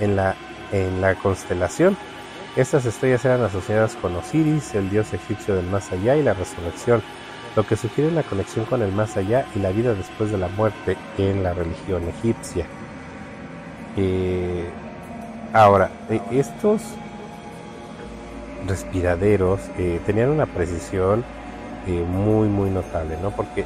en 0.00 0.16
la 0.16 0.34
en 0.72 1.00
la 1.00 1.14
constelación. 1.14 1.96
Estas 2.56 2.84
estrellas 2.84 3.24
eran 3.24 3.42
asociadas 3.42 3.94
con 3.94 4.16
Osiris, 4.16 4.74
el 4.74 4.90
dios 4.90 5.12
egipcio 5.14 5.54
del 5.54 5.66
más 5.66 5.92
allá 5.92 6.16
y 6.16 6.22
la 6.22 6.34
resurrección, 6.34 7.00
lo 7.54 7.64
que 7.64 7.76
sugiere 7.76 8.10
la 8.10 8.24
conexión 8.24 8.64
con 8.64 8.82
el 8.82 8.90
más 8.90 9.16
allá 9.16 9.46
y 9.54 9.60
la 9.60 9.70
vida 9.70 9.94
después 9.94 10.32
de 10.32 10.38
la 10.38 10.48
muerte 10.48 10.96
en 11.16 11.44
la 11.44 11.54
religión 11.54 12.08
egipcia. 12.08 12.66
Eh, 13.96 14.68
ahora, 15.52 15.90
eh, 16.08 16.20
estos 16.32 16.82
respiraderos 18.66 19.60
eh, 19.78 20.00
tenían 20.04 20.30
una 20.30 20.46
precisión 20.46 21.24
muy 21.86 22.46
muy 22.46 22.68
notable, 22.68 23.16
¿no? 23.22 23.30
Porque 23.30 23.64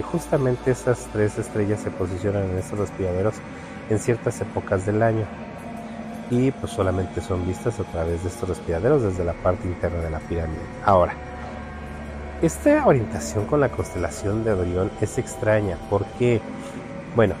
justamente 0.00 0.70
esas 0.70 1.08
tres 1.12 1.36
estrellas 1.36 1.80
se 1.80 1.90
posicionan 1.90 2.44
en 2.44 2.58
estos 2.58 2.78
respiraderos 2.78 3.34
en 3.90 3.98
ciertas 3.98 4.40
épocas 4.40 4.86
del 4.86 5.02
año 5.02 5.26
y 6.30 6.50
pues 6.50 6.72
solamente 6.72 7.20
son 7.20 7.46
vistas 7.46 7.78
a 7.80 7.84
través 7.84 8.22
de 8.22 8.28
estos 8.28 8.48
respiraderos 8.48 9.02
desde 9.02 9.24
la 9.24 9.32
parte 9.32 9.66
interna 9.68 10.00
de 10.00 10.10
la 10.10 10.18
pirámide. 10.20 10.62
Ahora, 10.84 11.14
esta 12.42 12.86
orientación 12.86 13.46
con 13.46 13.60
la 13.60 13.70
constelación 13.70 14.44
de 14.44 14.52
Orión 14.52 14.90
es 15.00 15.16
extraña 15.18 15.78
porque, 15.88 16.40
bueno, 17.14 17.34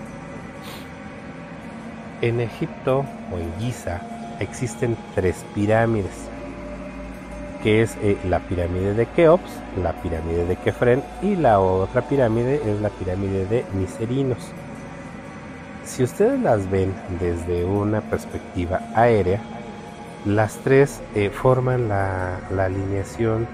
en 2.22 2.40
Egipto 2.40 3.04
o 3.32 3.38
en 3.38 3.52
Giza 3.60 4.00
existen 4.40 4.96
tres 5.14 5.44
pirámides, 5.54 6.14
que 7.62 7.82
es 7.82 7.96
eh, 8.02 8.16
la 8.28 8.40
pirámide 8.40 8.94
de 8.94 9.06
Keops, 9.06 9.50
la 9.82 9.92
pirámide 10.00 10.46
de 10.46 10.56
Kefren 10.56 11.02
y 11.22 11.36
la 11.36 11.60
otra 11.60 12.02
pirámide 12.02 12.60
es 12.64 12.80
la 12.80 12.90
pirámide 12.90 13.44
de 13.46 13.64
Miserinos. 13.74 14.38
Si 15.86 16.02
ustedes 16.02 16.40
las 16.40 16.68
ven 16.68 16.92
desde 17.20 17.64
una 17.64 18.00
perspectiva 18.00 18.80
aérea, 18.94 19.40
las 20.24 20.56
tres 20.56 21.00
eh, 21.14 21.30
forman 21.30 21.88
la, 21.88 22.38
alineación 22.58 23.46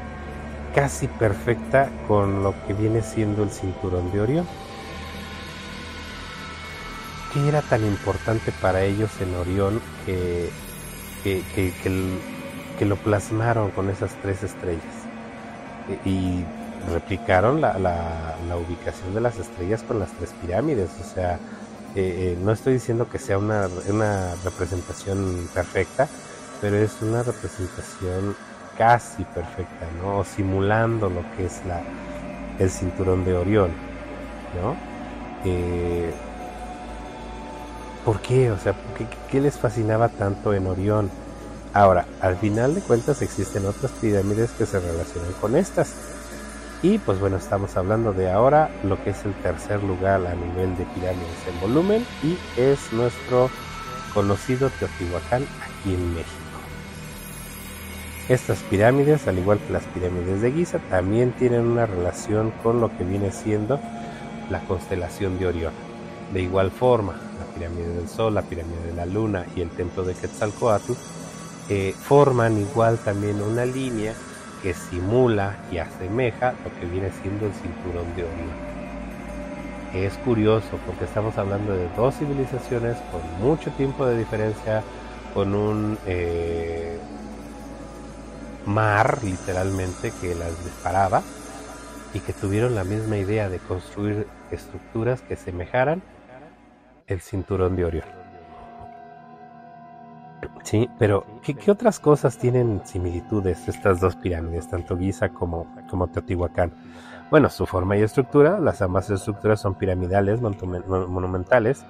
casi 0.75 1.07
perfecta 1.07 1.91
con 2.09 2.43
lo 2.43 2.55
que 2.67 2.73
viene 2.73 3.03
siendo 3.03 3.43
el 3.43 3.51
cinturón 3.51 4.11
de 4.11 4.21
Orión. 4.23 4.47
¿Qué 7.35 7.47
era 7.47 7.61
tan 7.61 7.85
importante 7.85 8.51
para 8.63 8.83
ellos 8.83 9.11
en 9.21 9.35
Orión 9.35 9.81
que, 10.07 10.49
que, 11.23 12.85
lo 12.87 12.97
plasmaron 12.97 13.71
con 13.71 13.91
esas 13.91 14.11
tres 14.23 14.43
estrellas? 14.43 14.83
E, 15.89 16.09
y 16.09 16.45
replicaron 16.91 17.61
la, 17.61 17.79
la, 17.79 18.57
ubicación 18.57 19.15
de 19.15 19.21
las 19.21 19.39
estrellas 19.39 19.83
con 19.83 19.99
las 19.99 20.11
tres 20.13 20.33
pirámides. 20.41 20.91
O 21.01 21.15
sea, 21.15 21.39
eh, 21.95 22.33
eh, 22.35 22.39
no 22.41 22.53
estoy 22.53 22.75
diciendo 22.75 23.09
que 23.11 23.19
sea 23.19 23.39
una, 23.39 23.69
representación 24.45 25.49
perfecta, 25.53 26.09
pero 26.61 26.77
es 26.77 26.91
una 27.03 27.23
representación 27.23 28.35
casi 28.79 29.25
perfecta, 29.25 29.87
¿no? 30.03 30.25
simulando 30.25 31.11
lo 31.11 31.23
que 31.37 31.47
es 31.47 31.61
la, 31.67 31.83
el 32.59 32.71
cinturón 32.71 33.25
de 33.25 33.35
Orión, 33.35 33.71
¿no? 34.61 34.77
Eh, 35.45 36.13
¿Por 38.05 38.21
qué? 38.21 38.51
O 38.51 38.59
sea, 38.59 38.75
¿qué, 39.31 39.41
les 39.41 39.57
fascinaba 39.57 40.09
tanto 40.09 40.55
en 40.55 40.67
Orión? 40.67 41.11
Ahora, 41.73 42.07
al 42.21 42.37
final 42.37 42.75
de 42.75 42.81
cuentas 42.81 43.23
existen 43.23 43.65
otras 43.67 43.93
pirámides 43.93 44.51
que 44.53 44.67
se 44.67 44.81
relacionan 44.81 45.33
con 45.41 45.57
estas. 45.57 45.93
Y 46.83 46.99
pues 46.99 47.21
bueno, 47.21 47.37
estamos 47.37 47.77
hablando 47.77 48.13
de 48.13 48.29
ahora 48.31 48.69
lo 48.83 49.03
que 49.03 49.11
es 49.11 49.25
el 49.25 49.35
tercer 49.35 49.83
lugar 49.85 50.27
a 50.27 50.35
nivel 50.35 50.77
de 50.77 50.85
pirámides 50.87 51.47
en 51.47 51.61
volumen 51.61 52.05
y 52.25 52.37
es 52.61 52.93
nuestro 52.93 53.51
conocido 54.13 54.69
Teotihuacán 54.69 55.47
aquí 55.63 55.95
en 55.95 56.13
México. 56.13 56.43
Estas 58.29 58.59
pirámides, 58.65 59.29
al 59.29 59.39
igual 59.39 59.61
que 59.61 59.73
las 59.73 59.85
pirámides 59.85 60.43
de 60.43 60.53
Giza, 60.53 60.81
también 60.91 61.33
tienen 61.33 61.67
una 61.67 61.87
relación 61.87 62.53
con 62.63 62.81
lo 62.81 62.97
que 62.97 63.05
viene 63.05 63.31
siendo 63.31 63.79
la 64.51 64.61
constelación 64.65 65.39
de 65.39 65.47
Orión. 65.47 65.73
De 66.33 66.43
igual 66.43 66.73
forma, 66.73 67.13
la 67.13 67.55
pirámide 67.55 67.95
del 67.95 68.09
Sol, 68.09 68.35
la 68.35 68.43
pirámide 68.43 68.87
de 68.87 68.95
la 68.95 69.07
Luna 69.07 69.47
y 69.55 69.61
el 69.61 69.71
templo 69.71 70.03
de 70.03 70.15
Quetzalcoatl 70.15 70.93
eh, 71.69 71.95
forman 71.97 72.59
igual 72.59 72.99
también 72.99 73.41
una 73.41 73.65
línea 73.65 74.15
que 74.63 74.75
simula 74.75 75.57
y 75.71 75.79
asemeja 75.79 76.55
lo 76.65 76.81
que 76.81 76.87
viene 76.87 77.11
siendo 77.21 77.47
el 77.47 77.53
cinturón 77.53 78.15
de 78.17 78.25
Orión. 78.25 78.73
Es 79.93 80.17
curioso 80.19 80.79
porque 80.87 81.05
estamos 81.05 81.37
hablando 81.37 81.77
de 81.77 81.89
dos 81.97 82.17
civilizaciones 82.17 82.97
con 83.11 83.21
mucho 83.47 83.71
tiempo 83.73 84.07
de 84.07 84.17
diferencia, 84.19 84.83
con 85.35 85.55
un 85.55 85.99
eh, 86.07 86.99
mar 88.65 89.19
literalmente 89.23 90.13
que 90.21 90.35
las 90.35 90.65
disparaba 90.65 91.23
y 92.15 92.21
que 92.21 92.33
tuvieron 92.33 92.75
la 92.75 92.85
misma 92.85 93.17
idea 93.17 93.49
de 93.49 93.59
construir 93.59 94.27
estructuras 94.51 95.21
que 95.23 95.37
semejaran 95.37 96.03
el 97.07 97.21
cinturón 97.21 97.77
de 97.77 97.85
Orión. 97.85 98.22
Sí, 100.63 100.89
pero 100.99 101.25
¿qué, 101.43 101.71
otras 101.71 101.99
cosas 101.99 102.39
tienen 102.39 102.83
similitudes 102.85 103.69
estas 103.69 104.01
dos 104.01 104.17
pirámides, 104.17 104.69
tanto 104.69 104.97
Giza 104.97 105.29
como, 105.31 105.67
como 105.89 106.09
Teotihuacán? 106.09 106.73
Bueno, 107.31 107.49
su 107.49 107.67
forma 107.67 107.97
y 107.97 108.03
estructura, 108.03 108.59
las 108.61 108.83
ambas 108.83 109.11
estructuras 109.11 109.61
son 109.61 109.75
piramidales, 109.75 110.41
monumentales, 110.41 111.85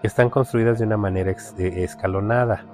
que 0.00 0.06
están 0.06 0.30
construidas 0.30 0.78
de 0.78 0.86
una 0.86 0.96
manera 0.96 1.30
eh, 1.30 1.84
escalonada. 1.84 2.64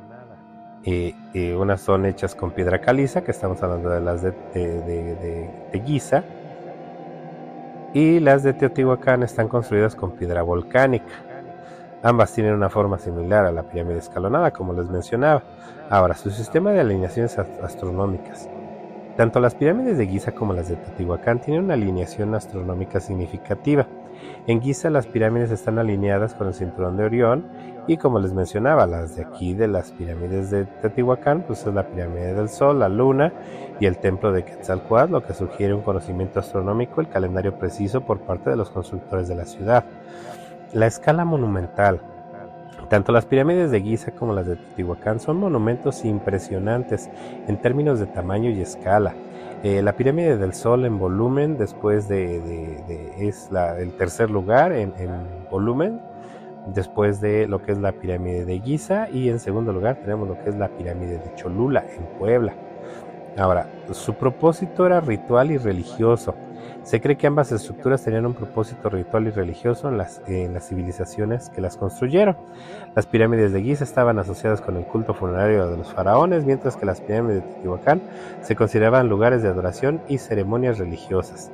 Eh, 0.84 1.14
eh, 1.34 1.54
unas 1.54 1.80
son 1.80 2.06
hechas 2.06 2.34
con 2.34 2.52
piedra 2.52 2.80
caliza, 2.80 3.22
que 3.22 3.32
estamos 3.32 3.62
hablando 3.62 3.90
de 3.90 4.00
las 4.00 4.22
de, 4.22 4.32
de 4.52 5.82
Giza, 5.84 6.22
y 7.92 8.20
las 8.20 8.42
de 8.42 8.52
Teotihuacán 8.52 9.22
están 9.22 9.48
construidas 9.48 9.94
con 9.94 10.12
piedra 10.12 10.42
volcánica. 10.42 11.27
Ambas 12.02 12.32
tienen 12.32 12.54
una 12.54 12.68
forma 12.68 12.98
similar 12.98 13.44
a 13.44 13.52
la 13.52 13.64
pirámide 13.64 13.98
escalonada, 13.98 14.52
como 14.52 14.72
les 14.72 14.88
mencionaba. 14.88 15.42
Ahora, 15.90 16.14
su 16.14 16.30
sistema 16.30 16.70
de 16.70 16.80
alineaciones 16.80 17.38
astronómicas. 17.38 18.48
Tanto 19.16 19.40
las 19.40 19.56
pirámides 19.56 19.98
de 19.98 20.06
Giza 20.06 20.30
como 20.30 20.52
las 20.52 20.68
de 20.68 20.76
Teotihuacán 20.76 21.40
tienen 21.40 21.64
una 21.64 21.74
alineación 21.74 22.36
astronómica 22.36 23.00
significativa. 23.00 23.88
En 24.46 24.62
Giza 24.62 24.90
las 24.90 25.08
pirámides 25.08 25.50
están 25.50 25.78
alineadas 25.80 26.34
con 26.34 26.46
el 26.46 26.54
cinturón 26.54 26.96
de 26.96 27.04
Orión 27.04 27.46
y 27.88 27.96
como 27.96 28.20
les 28.20 28.32
mencionaba, 28.32 28.86
las 28.86 29.16
de 29.16 29.22
aquí 29.24 29.54
de 29.54 29.66
las 29.66 29.90
pirámides 29.90 30.50
de 30.50 30.66
Teotihuacán, 30.66 31.42
pues 31.42 31.66
es 31.66 31.74
la 31.74 31.88
pirámide 31.88 32.34
del 32.34 32.48
Sol, 32.48 32.78
la 32.78 32.88
Luna 32.88 33.32
y 33.80 33.86
el 33.86 33.98
templo 33.98 34.30
de 34.30 34.44
Quetzalcoatl, 34.44 35.10
lo 35.10 35.24
que 35.24 35.34
sugiere 35.34 35.74
un 35.74 35.82
conocimiento 35.82 36.38
astronómico, 36.38 37.00
el 37.00 37.08
calendario 37.08 37.58
preciso 37.58 38.02
por 38.02 38.20
parte 38.20 38.50
de 38.50 38.56
los 38.56 38.70
constructores 38.70 39.26
de 39.26 39.34
la 39.34 39.46
ciudad. 39.46 39.84
La 40.74 40.86
escala 40.86 41.24
monumental 41.24 42.00
Tanto 42.88 43.12
las 43.12 43.26
pirámides 43.26 43.70
de 43.70 43.82
Giza 43.82 44.12
como 44.12 44.32
las 44.32 44.46
de 44.46 44.56
Teotihuacán 44.56 45.20
son 45.20 45.38
monumentos 45.38 46.04
impresionantes 46.06 47.10
en 47.46 47.56
términos 47.58 48.00
de 48.00 48.06
tamaño 48.06 48.50
y 48.50 48.60
escala. 48.62 49.14
Eh, 49.62 49.82
la 49.82 49.92
pirámide 49.92 50.38
del 50.38 50.54
Sol 50.54 50.86
en 50.86 50.98
volumen, 50.98 51.58
después 51.58 52.08
de, 52.08 52.80
es 53.18 53.50
el 53.78 53.92
tercer 53.92 54.30
lugar 54.30 54.72
en, 54.72 54.94
en, 54.98 55.10
volumen, 55.50 56.00
después 56.74 57.20
de 57.20 57.46
lo 57.46 57.60
que 57.62 57.72
es 57.72 57.78
la 57.78 57.92
pirámide 57.92 58.46
de 58.46 58.60
Giza 58.60 59.08
y 59.10 59.28
en 59.28 59.38
segundo 59.38 59.72
lugar 59.72 59.96
tenemos 59.96 60.28
lo 60.28 60.38
que 60.42 60.50
es 60.50 60.56
la 60.56 60.68
pirámide 60.68 61.18
de 61.18 61.34
Cholula 61.34 61.84
en 61.94 62.04
Puebla. 62.18 62.54
Ahora, 63.36 63.66
su 63.92 64.14
propósito 64.14 64.86
era 64.86 65.00
ritual 65.00 65.50
y 65.50 65.58
religioso. 65.58 66.34
Se 66.88 67.02
cree 67.02 67.18
que 67.18 67.26
ambas 67.26 67.52
estructuras 67.52 68.02
tenían 68.02 68.24
un 68.24 68.32
propósito 68.32 68.88
ritual 68.88 69.26
y 69.26 69.30
religioso 69.30 69.90
en 69.90 69.98
las, 69.98 70.22
civilizaciones 70.66 71.50
que 71.50 71.60
las 71.60 71.76
construyeron. 71.76 72.34
Las 72.96 73.04
pirámides 73.04 73.52
de 73.52 73.60
Giza 73.60 73.84
estaban 73.84 74.18
asociadas 74.18 74.62
con 74.62 74.74
el 74.78 74.86
culto 74.86 75.12
funerario 75.12 75.68
de 75.68 75.76
los 75.76 75.92
faraones, 75.92 76.46
mientras 76.46 76.78
que 76.78 76.86
las 76.86 77.02
pirámides 77.02 77.42
de 77.42 77.50
Teotihuacán 77.50 78.00
se 78.40 78.56
consideraban 78.56 79.10
lugares 79.10 79.42
de 79.42 79.50
adoración 79.50 80.00
y 80.08 80.16
ceremonias 80.16 80.78
religiosas. 80.78 81.50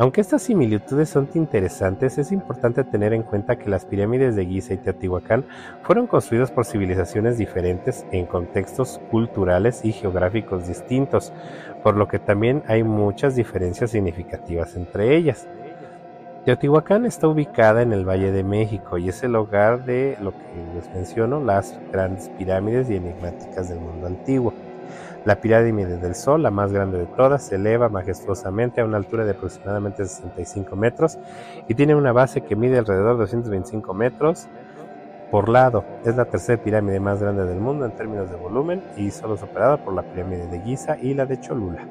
Aunque 0.00 0.22
estas 0.22 0.40
similitudes 0.40 1.10
son 1.10 1.28
interesantes, 1.34 2.16
es 2.16 2.32
importante 2.32 2.84
tener 2.84 3.12
en 3.12 3.22
cuenta 3.22 3.56
que 3.56 3.68
las 3.68 3.84
pirámides 3.84 4.34
de 4.34 4.46
Giza 4.46 4.72
y 4.72 4.78
Teotihuacán 4.78 5.44
fueron 5.82 6.06
construidas 6.06 6.50
por 6.50 6.64
civilizaciones 6.64 7.36
diferentes 7.36 8.06
en 8.10 8.24
contextos 8.24 8.98
culturales 9.10 9.84
y 9.84 9.92
geográficos 9.92 10.66
distintos, 10.66 11.34
por 11.82 11.98
lo 11.98 12.08
que 12.08 12.18
también 12.18 12.62
hay 12.66 12.82
muchas 12.82 13.36
diferencias 13.36 13.90
significativas 13.90 14.74
entre 14.74 15.18
ellas. 15.18 15.46
Teotihuacán 16.46 17.04
está 17.04 17.28
ubicada 17.28 17.82
en 17.82 17.92
el 17.92 18.08
Valle 18.08 18.32
de 18.32 18.42
México 18.42 18.96
y 18.96 19.10
es 19.10 19.22
el 19.22 19.36
hogar 19.36 19.84
de 19.84 20.16
lo 20.22 20.32
que 20.32 20.64
les 20.76 20.88
menciono, 20.94 21.44
las 21.44 21.78
grandes 21.92 22.30
pirámides 22.38 22.88
y 22.88 22.96
enigmáticas 22.96 23.68
del 23.68 23.80
mundo 23.80 24.06
antiguo. 24.06 24.54
La 25.24 25.40
pirámide 25.40 25.98
del 25.98 26.14
Sol, 26.14 26.42
la 26.42 26.50
más 26.50 26.72
grande 26.72 26.98
de 26.98 27.06
todas, 27.06 27.42
se 27.42 27.56
eleva 27.56 27.90
majestuosamente 27.90 28.80
a 28.80 28.86
una 28.86 28.96
altura 28.96 29.24
de 29.26 29.32
aproximadamente 29.32 30.06
65 30.06 30.74
metros 30.76 31.18
y 31.68 31.74
tiene 31.74 31.94
una 31.94 32.12
base 32.12 32.40
que 32.40 32.56
mide 32.56 32.78
alrededor 32.78 33.16
de 33.16 33.20
225 33.20 33.92
metros 33.92 34.48
por 35.30 35.50
lado. 35.50 35.84
Es 36.04 36.16
la 36.16 36.24
tercera 36.24 36.62
pirámide 36.62 37.00
más 37.00 37.20
grande 37.20 37.44
del 37.44 37.60
mundo 37.60 37.84
en 37.84 37.92
términos 37.92 38.30
de 38.30 38.36
volumen 38.36 38.82
y 38.96 39.10
solo 39.10 39.36
superada 39.36 39.76
por 39.76 39.92
la 39.92 40.02
pirámide 40.02 40.46
de 40.46 40.60
Giza 40.60 40.96
y 40.98 41.12
la 41.12 41.26
de 41.26 41.38
Cholula. 41.38 41.86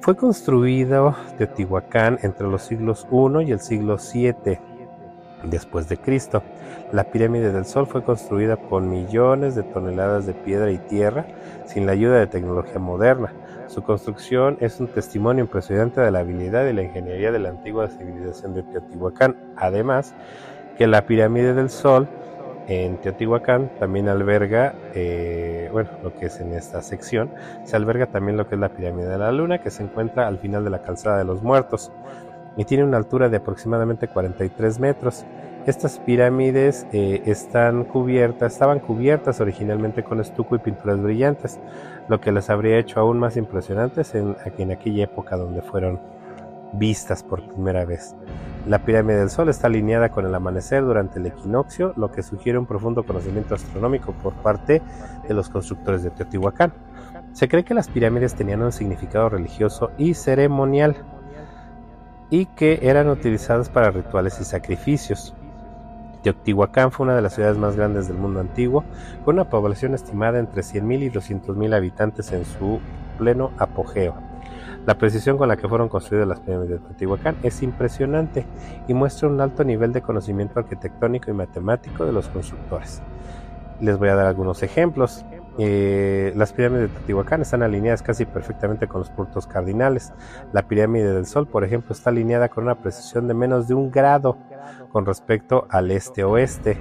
Fue 0.00 0.16
construido 0.16 1.14
Teotihuacán 1.36 2.18
entre 2.22 2.48
los 2.48 2.62
siglos 2.62 3.06
I 3.10 3.48
y 3.48 3.52
el 3.52 3.60
siglo 3.60 3.96
VII 3.98 4.58
después 5.44 5.88
de 5.88 5.98
Cristo. 5.98 6.42
La 6.92 7.04
pirámide 7.04 7.52
del 7.52 7.64
Sol 7.64 7.86
fue 7.86 8.02
construida 8.02 8.56
con 8.56 8.88
millones 8.88 9.54
de 9.54 9.62
toneladas 9.62 10.26
de 10.26 10.34
piedra 10.34 10.70
y 10.70 10.78
tierra 10.78 11.26
sin 11.66 11.86
la 11.86 11.92
ayuda 11.92 12.18
de 12.18 12.26
tecnología 12.26 12.78
moderna. 12.78 13.32
Su 13.66 13.82
construcción 13.82 14.56
es 14.60 14.80
un 14.80 14.88
testimonio 14.88 15.44
impresionante 15.44 16.00
de 16.00 16.10
la 16.10 16.20
habilidad 16.20 16.66
y 16.66 16.72
la 16.72 16.82
ingeniería 16.82 17.30
de 17.30 17.38
la 17.38 17.50
antigua 17.50 17.88
civilización 17.88 18.54
de 18.54 18.62
Teotihuacán. 18.62 19.36
Además, 19.56 20.14
que 20.78 20.86
la 20.86 21.04
pirámide 21.04 21.52
del 21.52 21.68
Sol 21.68 22.08
en 22.68 22.98
Teotihuacán 22.98 23.70
también 23.78 24.08
alberga, 24.08 24.74
eh, 24.94 25.68
bueno, 25.72 25.90
lo 26.02 26.14
que 26.14 26.26
es 26.26 26.38
en 26.40 26.52
esta 26.52 26.82
sección, 26.82 27.30
se 27.64 27.76
alberga 27.76 28.06
también 28.06 28.36
lo 28.36 28.48
que 28.48 28.54
es 28.54 28.60
la 28.60 28.68
pirámide 28.68 29.08
de 29.08 29.18
la 29.18 29.32
Luna, 29.32 29.58
que 29.58 29.70
se 29.70 29.82
encuentra 29.82 30.26
al 30.26 30.38
final 30.38 30.64
de 30.64 30.70
la 30.70 30.82
calzada 30.82 31.18
de 31.18 31.24
los 31.24 31.42
muertos 31.42 31.90
y 32.56 32.64
tiene 32.64 32.84
una 32.84 32.96
altura 32.96 33.28
de 33.28 33.38
aproximadamente 33.38 34.08
43 34.08 34.80
metros. 34.80 35.24
Estas 35.66 35.98
pirámides 35.98 36.86
eh, 36.92 37.22
están 37.26 37.84
cubiertas, 37.84 38.54
estaban 38.54 38.78
cubiertas 38.80 39.40
originalmente 39.40 40.02
con 40.02 40.20
estuco 40.20 40.56
y 40.56 40.60
pinturas 40.60 41.02
brillantes, 41.02 41.60
lo 42.08 42.20
que 42.20 42.32
las 42.32 42.48
habría 42.48 42.78
hecho 42.78 43.00
aún 43.00 43.18
más 43.18 43.36
impresionantes 43.36 44.14
en, 44.14 44.36
en 44.56 44.70
aquella 44.70 45.04
época 45.04 45.36
donde 45.36 45.60
fueron 45.60 46.00
vistas 46.72 47.22
por 47.22 47.46
primera 47.48 47.84
vez. 47.84 48.14
La 48.66 48.84
pirámide 48.84 49.18
del 49.18 49.30
Sol 49.30 49.48
está 49.48 49.66
alineada 49.66 50.10
con 50.10 50.26
el 50.26 50.34
amanecer 50.34 50.82
durante 50.84 51.18
el 51.18 51.26
equinoccio, 51.26 51.92
lo 51.96 52.10
que 52.10 52.22
sugiere 52.22 52.58
un 52.58 52.66
profundo 52.66 53.02
conocimiento 53.02 53.54
astronómico 53.54 54.12
por 54.12 54.34
parte 54.34 54.82
de 55.26 55.34
los 55.34 55.48
constructores 55.48 56.02
de 56.02 56.10
Teotihuacán. 56.10 56.72
Se 57.32 57.48
cree 57.48 57.64
que 57.64 57.74
las 57.74 57.88
pirámides 57.88 58.34
tenían 58.34 58.62
un 58.62 58.72
significado 58.72 59.28
religioso 59.28 59.90
y 59.96 60.14
ceremonial 60.14 60.96
y 62.30 62.46
que 62.46 62.80
eran 62.82 63.08
utilizadas 63.08 63.68
para 63.68 63.90
rituales 63.90 64.38
y 64.40 64.44
sacrificios. 64.44 65.34
Teotihuacán 66.22 66.90
fue 66.90 67.04
una 67.04 67.16
de 67.16 67.22
las 67.22 67.34
ciudades 67.34 67.58
más 67.58 67.76
grandes 67.76 68.08
del 68.08 68.16
mundo 68.16 68.40
antiguo, 68.40 68.84
con 69.24 69.36
una 69.36 69.48
población 69.48 69.94
estimada 69.94 70.38
entre 70.38 70.62
100.000 70.62 71.02
y 71.04 71.10
200.000 71.10 71.74
habitantes 71.74 72.32
en 72.32 72.44
su 72.44 72.80
pleno 73.18 73.52
apogeo. 73.58 74.14
La 74.86 74.96
precisión 74.96 75.36
con 75.36 75.48
la 75.48 75.56
que 75.56 75.68
fueron 75.68 75.88
construidas 75.88 76.26
las 76.26 76.40
pirámides 76.40 76.80
de 76.80 76.86
Teotihuacán 76.86 77.36
es 77.42 77.62
impresionante 77.62 78.46
y 78.86 78.94
muestra 78.94 79.28
un 79.28 79.40
alto 79.40 79.62
nivel 79.62 79.92
de 79.92 80.00
conocimiento 80.00 80.58
arquitectónico 80.58 81.30
y 81.30 81.34
matemático 81.34 82.06
de 82.06 82.12
los 82.12 82.28
constructores. 82.28 83.02
Les 83.80 83.98
voy 83.98 84.08
a 84.08 84.14
dar 84.14 84.26
algunos 84.26 84.62
ejemplos. 84.62 85.24
Eh, 85.60 86.32
las 86.36 86.52
pirámides 86.52 86.88
de 86.88 86.96
Teotihuacán 86.98 87.42
están 87.42 87.64
alineadas 87.64 88.02
casi 88.02 88.24
perfectamente 88.24 88.86
con 88.86 89.00
los 89.00 89.10
puntos 89.10 89.46
cardinales. 89.48 90.12
La 90.52 90.68
pirámide 90.68 91.12
del 91.12 91.26
Sol, 91.26 91.48
por 91.48 91.64
ejemplo, 91.64 91.92
está 91.92 92.10
alineada 92.10 92.48
con 92.48 92.64
una 92.64 92.76
precisión 92.76 93.26
de 93.26 93.34
menos 93.34 93.66
de 93.66 93.74
un 93.74 93.90
grado 93.90 94.38
con 94.92 95.04
respecto 95.04 95.66
al 95.68 95.90
este-oeste. 95.90 96.78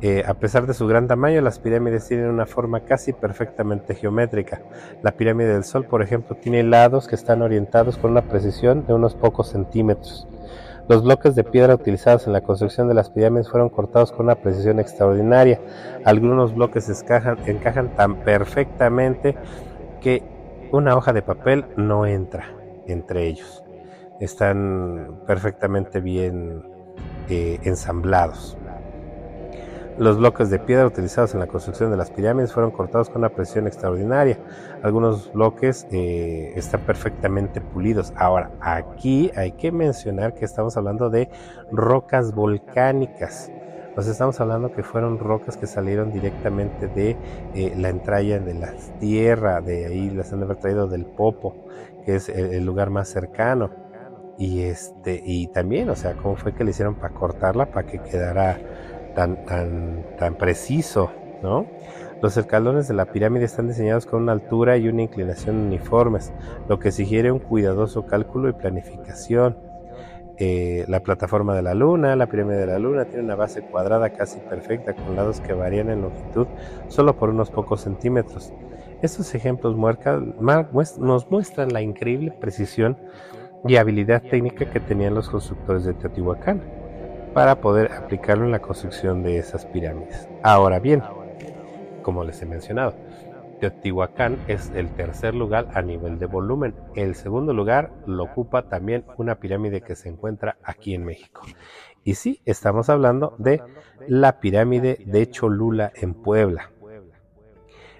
Eh, 0.00 0.22
a 0.26 0.34
pesar 0.34 0.66
de 0.66 0.74
su 0.74 0.86
gran 0.86 1.08
tamaño, 1.08 1.40
las 1.40 1.58
pirámides 1.58 2.06
tienen 2.06 2.28
una 2.28 2.46
forma 2.46 2.80
casi 2.80 3.12
perfectamente 3.12 3.94
geométrica. 3.94 4.60
La 5.02 5.12
pirámide 5.12 5.54
del 5.54 5.64
Sol, 5.64 5.86
por 5.86 6.02
ejemplo, 6.02 6.36
tiene 6.36 6.62
lados 6.62 7.08
que 7.08 7.16
están 7.16 7.42
orientados 7.42 7.96
con 7.96 8.12
una 8.12 8.22
precisión 8.22 8.86
de 8.86 8.94
unos 8.94 9.14
pocos 9.14 9.48
centímetros. 9.48 10.28
Los 10.88 11.04
bloques 11.04 11.34
de 11.34 11.44
piedra 11.44 11.74
utilizados 11.74 12.26
en 12.26 12.32
la 12.32 12.40
construcción 12.40 12.88
de 12.88 12.94
las 12.94 13.10
pirámides 13.10 13.50
fueron 13.50 13.68
cortados 13.68 14.10
con 14.10 14.26
una 14.26 14.36
precisión 14.36 14.80
extraordinaria. 14.80 15.60
Algunos 16.04 16.54
bloques 16.54 16.88
encajan, 16.88 17.94
tan 17.94 18.16
perfectamente 18.24 19.36
que 20.00 20.22
una 20.72 20.96
hoja 20.96 21.12
de 21.12 21.22
papel 21.22 21.66
no 21.76 22.06
entra 22.06 22.54
entre 22.86 23.26
ellos. 23.26 23.62
Están 24.18 25.20
perfectamente 25.26 26.00
bien 26.00 26.62
eh, 27.28 27.60
ensamblados. 27.62 28.57
Los 29.98 30.16
bloques 30.16 30.48
de 30.48 30.60
piedra 30.60 30.86
utilizados 30.86 31.34
en 31.34 31.40
la 31.40 31.48
construcción 31.48 31.90
de 31.90 31.96
las 31.96 32.12
pirámides 32.12 32.52
fueron 32.52 32.70
cortados 32.70 33.10
con 33.10 33.18
una 33.18 33.30
presión 33.30 33.66
extraordinaria. 33.66 34.38
Algunos 34.84 35.32
bloques 35.32 35.88
eh, 35.90 36.52
están 36.54 36.82
perfectamente 36.82 37.60
pulidos. 37.60 38.12
Ahora, 38.14 38.52
aquí 38.60 39.32
hay 39.34 39.52
que 39.52 39.72
mencionar 39.72 40.34
que 40.34 40.44
estamos 40.44 40.76
hablando 40.76 41.10
de 41.10 41.28
rocas 41.72 42.32
volcánicas. 42.32 43.50
Nos 43.96 44.06
estamos 44.06 44.38
hablando 44.38 44.70
que 44.70 44.84
fueron 44.84 45.18
rocas 45.18 45.56
que 45.56 45.66
salieron 45.66 46.12
directamente 46.12 46.86
de 46.86 47.16
eh, 47.56 47.74
la 47.76 47.88
entraña 47.88 48.38
de 48.38 48.54
la 48.54 48.72
tierra, 49.00 49.60
de 49.60 49.86
ahí 49.86 50.10
las 50.10 50.32
han 50.32 50.44
haber 50.44 50.58
traído 50.58 50.86
del 50.86 51.06
Popo, 51.06 51.56
que 52.04 52.14
es 52.14 52.28
el, 52.28 52.64
lugar 52.64 52.90
más 52.90 53.08
cercano. 53.08 53.70
Y 54.38 54.62
este, 54.62 55.20
y 55.24 55.48
también, 55.48 55.90
o 55.90 55.96
sea, 55.96 56.12
cómo 56.12 56.36
fue 56.36 56.54
que 56.54 56.62
le 56.62 56.70
hicieron 56.70 56.94
para 56.94 57.12
cortarla 57.12 57.66
para 57.66 57.88
que 57.88 57.98
quedara 57.98 58.60
tan, 59.14 59.44
tan, 59.44 60.04
tan 60.18 60.34
preciso, 60.34 61.10
¿no? 61.42 61.66
Los 62.20 62.36
escalones 62.36 62.88
de 62.88 62.94
la 62.94 63.06
pirámide 63.06 63.44
están 63.44 63.68
diseñados 63.68 64.04
con 64.04 64.22
una 64.22 64.32
altura 64.32 64.76
y 64.76 64.88
una 64.88 65.02
inclinación 65.02 65.56
uniformes, 65.56 66.32
lo 66.68 66.80
que 66.80 66.90
sugiere 66.90 67.30
un 67.30 67.38
cuidadoso 67.38 68.06
cálculo 68.06 68.48
y 68.48 68.54
planificación. 68.54 69.56
Eh, 70.36 70.84
la 70.88 71.00
plataforma 71.00 71.54
de 71.54 71.62
la 71.62 71.74
luna, 71.74 72.16
la 72.16 72.26
pirámide 72.26 72.58
de 72.58 72.66
la 72.66 72.78
luna, 72.78 73.04
tiene 73.04 73.24
una 73.24 73.36
base 73.36 73.62
cuadrada 73.62 74.10
casi 74.10 74.40
perfecta 74.40 74.94
con 74.94 75.14
lados 75.14 75.40
que 75.40 75.52
varían 75.52 75.90
en 75.90 76.02
longitud 76.02 76.46
solo 76.88 77.16
por 77.16 77.30
unos 77.30 77.50
pocos 77.50 77.82
centímetros. 77.82 78.52
Estos 79.00 79.34
ejemplos 79.36 79.76
nos 79.76 81.30
muestran 81.30 81.72
la 81.72 81.82
increíble 81.82 82.32
precisión 82.32 82.98
y 83.64 83.76
habilidad 83.76 84.22
técnica 84.22 84.70
que 84.70 84.80
tenían 84.80 85.14
los 85.14 85.28
constructores 85.28 85.84
de 85.84 85.94
Teotihuacán 85.94 86.77
para 87.28 87.60
poder 87.60 87.92
aplicarlo 87.92 88.44
en 88.44 88.52
la 88.52 88.60
construcción 88.60 89.22
de 89.22 89.38
esas 89.38 89.66
pirámides. 89.66 90.28
Ahora 90.42 90.78
bien, 90.78 91.02
como 92.02 92.24
les 92.24 92.40
he 92.42 92.46
mencionado, 92.46 92.94
Teotihuacán 93.60 94.38
es 94.46 94.70
el 94.74 94.88
tercer 94.90 95.34
lugar 95.34 95.68
a 95.74 95.82
nivel 95.82 96.18
de 96.18 96.26
volumen. 96.26 96.74
El 96.94 97.14
segundo 97.14 97.52
lugar 97.52 97.90
lo 98.06 98.24
ocupa 98.24 98.68
también 98.68 99.04
una 99.16 99.36
pirámide 99.36 99.80
que 99.80 99.96
se 99.96 100.08
encuentra 100.08 100.58
aquí 100.62 100.94
en 100.94 101.04
México. 101.04 101.42
Y 102.04 102.14
sí, 102.14 102.40
estamos 102.44 102.88
hablando 102.88 103.34
de 103.38 103.60
la 104.06 104.40
pirámide 104.40 104.98
de 105.04 105.28
Cholula 105.28 105.92
en 105.94 106.14
Puebla. 106.14 106.70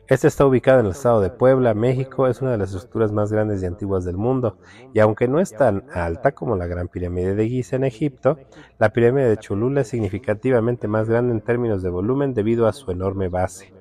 Esta 0.09 0.27
está 0.27 0.47
ubicada 0.47 0.81
en 0.81 0.87
el 0.87 0.93
estado 0.93 1.21
de 1.21 1.29
Puebla, 1.29 1.75
México, 1.75 2.29
es 2.29 2.41
una 2.41 2.53
de 2.53 2.57
las 2.57 2.73
estructuras 2.73 3.13
más 3.13 3.31
grandes 3.31 3.63
y 3.63 3.67
antiguas 3.67 4.07
del 4.07 4.17
mundo, 4.17 4.57
y 4.95 5.01
aunque 5.01 5.29
no 5.29 5.39
es 5.39 5.53
tan 5.53 5.85
alta 5.93 6.33
como 6.33 6.57
la 6.57 6.67
Gran 6.67 6.89
Pirámide 6.89 7.35
de 7.35 7.47
Giza 7.47 7.77
en 7.77 7.85
Egipto, 7.85 8.39
la 8.79 8.89
pirámide 8.89 9.29
de 9.29 9.37
Cholula 9.37 9.83
es 9.83 9.89
significativamente 9.89 10.89
más 10.89 11.11
grande 11.11 11.35
en 11.35 11.43
términos 11.43 11.83
de 11.83 11.91
volumen 11.91 12.33
debido 12.33 12.67
a 12.67 12.73
su 12.73 12.91
enorme 12.91 13.29
base. 13.29 13.75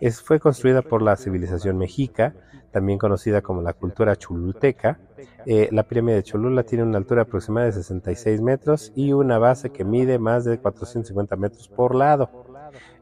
Es, 0.00 0.22
fue 0.22 0.40
construida 0.40 0.80
por 0.80 1.02
la 1.02 1.14
civilización 1.16 1.76
mexica, 1.76 2.34
también 2.70 2.98
conocida 2.98 3.42
como 3.42 3.60
la 3.60 3.74
cultura 3.74 4.16
chululteca. 4.16 4.98
Eh, 5.44 5.68
la 5.72 5.82
pirámide 5.82 6.16
de 6.16 6.22
Cholula 6.22 6.62
tiene 6.62 6.84
una 6.84 6.96
altura 6.96 7.22
aproximada 7.22 7.66
de 7.66 7.72
66 7.72 8.40
metros 8.40 8.92
y 8.94 9.12
una 9.12 9.38
base 9.38 9.68
que 9.68 9.84
mide 9.84 10.18
más 10.18 10.46
de 10.46 10.58
450 10.58 11.36
metros 11.36 11.68
por 11.68 11.94
lado. 11.94 12.30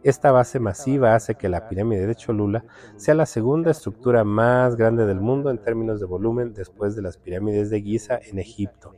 Esta 0.04 0.30
base 0.30 0.60
masiva 0.60 1.14
hace 1.14 1.34
que 1.34 1.48
la 1.48 1.68
pirámide 1.68 2.06
de 2.06 2.14
Cholula 2.14 2.64
sea 2.96 3.14
la 3.14 3.26
segunda 3.26 3.72
estructura 3.72 4.22
más 4.22 4.76
grande 4.76 5.06
del 5.06 5.20
mundo 5.20 5.50
en 5.50 5.58
términos 5.58 5.98
de 5.98 6.06
volumen 6.06 6.54
después 6.54 6.94
de 6.94 7.02
las 7.02 7.16
pirámides 7.16 7.68
de 7.70 7.82
Giza 7.82 8.20
en 8.22 8.38
Egipto. 8.38 8.94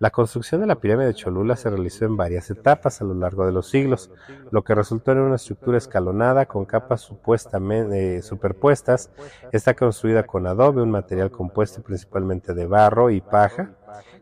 La 0.00 0.10
construcción 0.10 0.60
de 0.60 0.66
la 0.66 0.80
pirámide 0.80 1.08
de 1.08 1.14
Cholula 1.14 1.56
se 1.56 1.70
realizó 1.70 2.04
en 2.04 2.16
varias 2.16 2.50
etapas 2.50 3.00
a 3.00 3.04
lo 3.04 3.14
largo 3.14 3.46
de 3.46 3.52
los 3.52 3.68
siglos, 3.68 4.10
lo 4.50 4.64
que 4.64 4.74
resultó 4.74 5.12
en 5.12 5.18
una 5.18 5.36
estructura 5.36 5.78
escalonada 5.78 6.46
con 6.46 6.64
capas 6.64 7.02
supuestamente 7.02 8.20
superpuestas. 8.22 9.10
Está 9.52 9.74
construida 9.74 10.24
con 10.24 10.46
adobe, 10.46 10.82
un 10.82 10.90
material 10.90 11.30
compuesto 11.30 11.80
principalmente 11.82 12.54
de 12.54 12.66
barro 12.66 13.10
y 13.10 13.20
paja, 13.20 13.76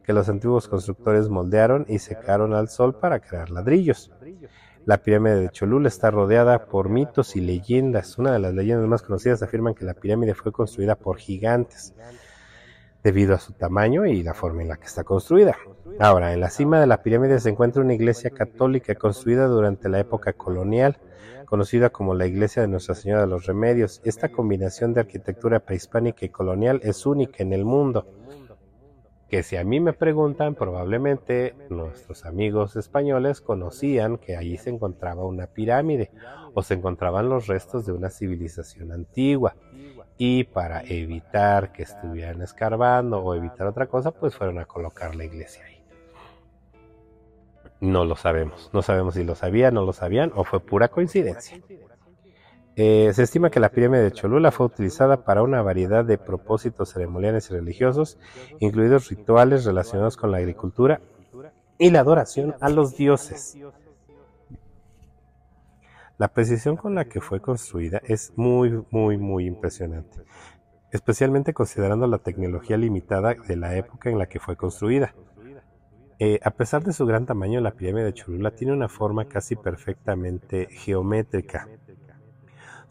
que 0.05 0.13
los 0.13 0.29
antiguos 0.29 0.69
constructores 0.69 1.29
moldearon 1.29 1.87
y 1.89 2.01
secaron 2.01 2.53
al 2.55 2.69
sol 2.69 2.95
para 2.97 3.21
crear 3.21 3.51
ladrillos. 3.51 4.13
La 4.85 4.99
pirámide 4.99 5.41
de 5.41 5.49
Cholula 5.51 5.87
está 5.87 6.11
rodeada 6.11 6.67
por 6.67 6.89
mitos 6.89 7.37
y 7.37 7.41
leyendas. 7.41 8.19
Una 8.19 8.33
de 8.33 8.41
las 8.41 8.53
leyendas 8.53 8.89
más 8.89 9.03
conocidas 9.03 9.41
afirman 9.43 9.75
que 9.75 9.85
la 9.85 9.95
pirámide 9.95 10.35
fue 10.35 10.51
construida 10.51 10.97
por 10.97 11.19
gigantes 11.19 11.95
debido 13.05 13.35
a 13.35 13.39
su 13.39 13.53
tamaño 13.53 14.07
y 14.07 14.25
la 14.25 14.35
forma 14.35 14.63
en 14.63 14.69
la 14.69 14.77
que 14.77 14.87
está 14.87 15.05
construida. 15.05 15.57
Ahora, 16.01 16.33
en 16.33 16.41
la 16.41 16.51
cima 16.51 16.81
de 16.81 16.89
la 16.89 17.03
pirámide 17.03 17.39
se 17.39 17.51
encuentra 17.51 17.83
una 17.83 17.95
iglesia 17.95 18.31
católica 18.31 18.97
construida 18.97 19.47
durante 19.47 19.89
la 19.89 20.01
época 20.01 20.33
colonial, 20.33 20.99
conocida 21.47 21.91
como 21.91 22.15
la 22.15 22.27
iglesia 22.27 22.63
de 22.63 22.69
Nuestra 22.69 22.97
Señora 22.97 23.21
de 23.23 23.29
los 23.29 23.47
Remedios. 23.47 24.01
Esta 24.05 24.31
combinación 24.31 24.95
de 24.95 25.01
arquitectura 25.01 25.61
prehispánica 25.61 26.27
y 26.27 26.31
colonial 26.31 26.81
es 26.83 27.07
única 27.07 27.43
en 27.43 27.53
el 27.53 27.65
mundo 27.65 28.07
que 29.33 29.43
si 29.43 29.57
a 29.57 29.65
mí 29.65 29.81
me 29.81 29.95
preguntan, 29.95 30.55
probablemente 30.55 31.55
nuestros 31.71 32.27
amigos 32.27 32.77
españoles 32.77 33.41
conocían 33.41 34.19
que 34.19 34.37
allí 34.37 34.59
se 34.59 34.69
encontraba 34.69 35.25
una 35.25 35.47
pirámide 35.47 36.11
o 36.53 36.63
se 36.63 36.75
encontraban 36.75 37.31
los 37.31 37.47
restos 37.47 37.87
de 37.87 37.93
una 37.93 38.11
civilización 38.11 38.93
antigua. 38.93 39.57
Y 40.19 40.45
para 40.45 40.83
evitar 40.83 41.73
que 41.73 41.85
estuvieran 41.85 42.43
escarbando 42.43 43.21
o 43.21 43.35
evitar 43.35 43.67
otra 43.67 43.87
cosa, 43.87 44.11
pues 44.11 44.37
fueron 44.37 44.59
a 44.59 44.67
colocar 44.67 45.15
la 45.15 45.25
iglesia 45.25 45.65
ahí. 45.65 45.83
No 47.81 48.05
lo 48.05 48.17
sabemos, 48.17 48.69
no 48.75 48.83
sabemos 48.83 49.15
si 49.15 49.25
lo 49.25 49.35
sabían, 49.35 49.73
no 49.73 49.87
lo 49.87 49.95
sabían 49.95 50.31
o 50.35 50.45
fue 50.45 50.61
pura 50.61 50.89
coincidencia. 50.89 51.59
Eh, 52.75 53.11
se 53.13 53.23
estima 53.23 53.51
que 53.51 53.61
la 53.61 53.69
pirámide 53.69 54.03
de 54.03 54.13
Cholula 54.13 54.51
fue 54.51 54.67
utilizada 54.67 55.25
para 55.25 55.43
una 55.43 55.61
variedad 55.61 56.05
de 56.05 56.17
propósitos 56.17 56.91
ceremoniales 56.91 57.51
y 57.51 57.55
religiosos, 57.55 58.19
incluidos 58.61 59.09
rituales 59.09 59.65
relacionados 59.65 60.17
con 60.17 60.31
la 60.31 60.39
agricultura 60.39 61.01
y 61.79 61.91
la 61.91 62.01
adoración 62.01 62.55
a 62.61 62.71
los 62.71 62.97
dioses. 62.97 63.59
La 66.17 66.29
precisión 66.29 66.77
con 66.77 66.95
la 66.95 67.07
que 67.07 67.21
fue 67.21 67.41
construida 67.41 68.01
es 68.07 68.33
muy, 68.37 68.85
muy, 68.91 69.19
muy 69.19 69.47
impresionante, 69.47 70.23
especialmente 70.93 71.53
considerando 71.53 72.07
la 72.07 72.19
tecnología 72.19 72.77
limitada 72.77 73.35
de 73.35 73.57
la 73.57 73.77
época 73.77 74.09
en 74.09 74.19
la 74.19 74.27
que 74.27 74.41
fue 74.41 74.57
construida. 74.57 75.15
Eh, 76.19 76.39
a 76.45 76.53
pesar 76.53 76.85
de 76.85 76.93
su 76.93 77.05
gran 77.05 77.27
tamaño, 77.27 77.61
la 77.61 77.73
pirámide 77.73 78.05
de 78.05 78.15
Cholula 78.15 78.53
tiene 78.53 78.73
una 78.73 78.89
forma 78.89 79.25
casi 79.25 79.57
perfectamente 79.57 80.69
geométrica. 80.71 81.69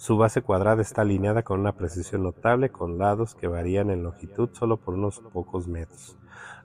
Su 0.01 0.17
base 0.17 0.41
cuadrada 0.41 0.81
está 0.81 1.03
alineada 1.03 1.43
con 1.43 1.59
una 1.59 1.73
precisión 1.73 2.23
notable 2.23 2.71
con 2.71 2.97
lados 2.97 3.35
que 3.35 3.45
varían 3.45 3.91
en 3.91 4.01
longitud 4.01 4.49
solo 4.51 4.77
por 4.77 4.95
unos 4.95 5.19
pocos 5.19 5.67
metros. 5.67 6.17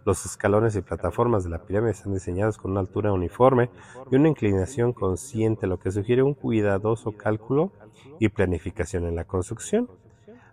Los 0.06 0.24
escalones 0.24 0.74
y 0.74 0.80
plataformas 0.80 1.44
de 1.44 1.50
la 1.50 1.58
pirámide 1.58 1.90
están 1.90 2.14
diseñados 2.14 2.56
con 2.56 2.70
una 2.70 2.80
altura 2.80 3.12
uniforme 3.12 3.68
y 4.10 4.16
una 4.16 4.30
inclinación 4.30 4.94
consciente, 4.94 5.66
lo 5.66 5.78
que 5.78 5.90
sugiere 5.90 6.22
un 6.22 6.32
cuidadoso 6.32 7.12
cálculo 7.12 7.72
y 8.18 8.30
planificación 8.30 9.04
en 9.04 9.16
la 9.16 9.24
construcción. 9.24 9.90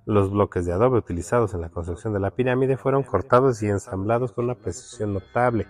Los 0.05 0.29
bloques 0.29 0.65
de 0.65 0.73
adobe 0.73 0.97
utilizados 0.97 1.53
en 1.53 1.61
la 1.61 1.69
construcción 1.69 2.11
de 2.11 2.19
la 2.19 2.31
pirámide 2.31 2.75
fueron 2.75 3.03
cortados 3.03 3.63
y 3.63 3.67
ensamblados 3.69 4.33
con 4.33 4.43
una 4.43 4.55
precisión 4.55 5.13
notable. 5.13 5.67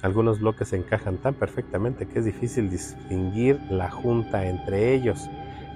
Algunos 0.00 0.40
bloques 0.40 0.68
se 0.68 0.76
encajan 0.78 1.18
tan 1.18 1.34
perfectamente 1.34 2.08
que 2.08 2.20
es 2.20 2.24
difícil 2.24 2.70
distinguir 2.70 3.60
la 3.68 3.90
junta 3.90 4.46
entre 4.46 4.94
ellos 4.94 5.28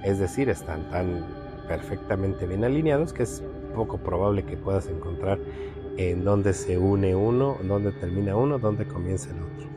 es 0.03 0.19
decir, 0.19 0.49
están 0.49 0.89
tan 0.89 1.25
perfectamente 1.67 2.45
bien 2.45 2.63
alineados 2.63 3.13
que 3.13 3.23
es 3.23 3.43
poco 3.73 3.97
probable 3.97 4.43
que 4.43 4.57
puedas 4.57 4.87
encontrar 4.87 5.39
en 5.97 6.23
dónde 6.23 6.53
se 6.53 6.77
une 6.77 7.15
uno, 7.15 7.57
dónde 7.63 7.91
termina 7.91 8.35
uno, 8.35 8.59
dónde 8.59 8.85
comienza 8.85 9.29
el 9.31 9.37
otro. 9.37 9.73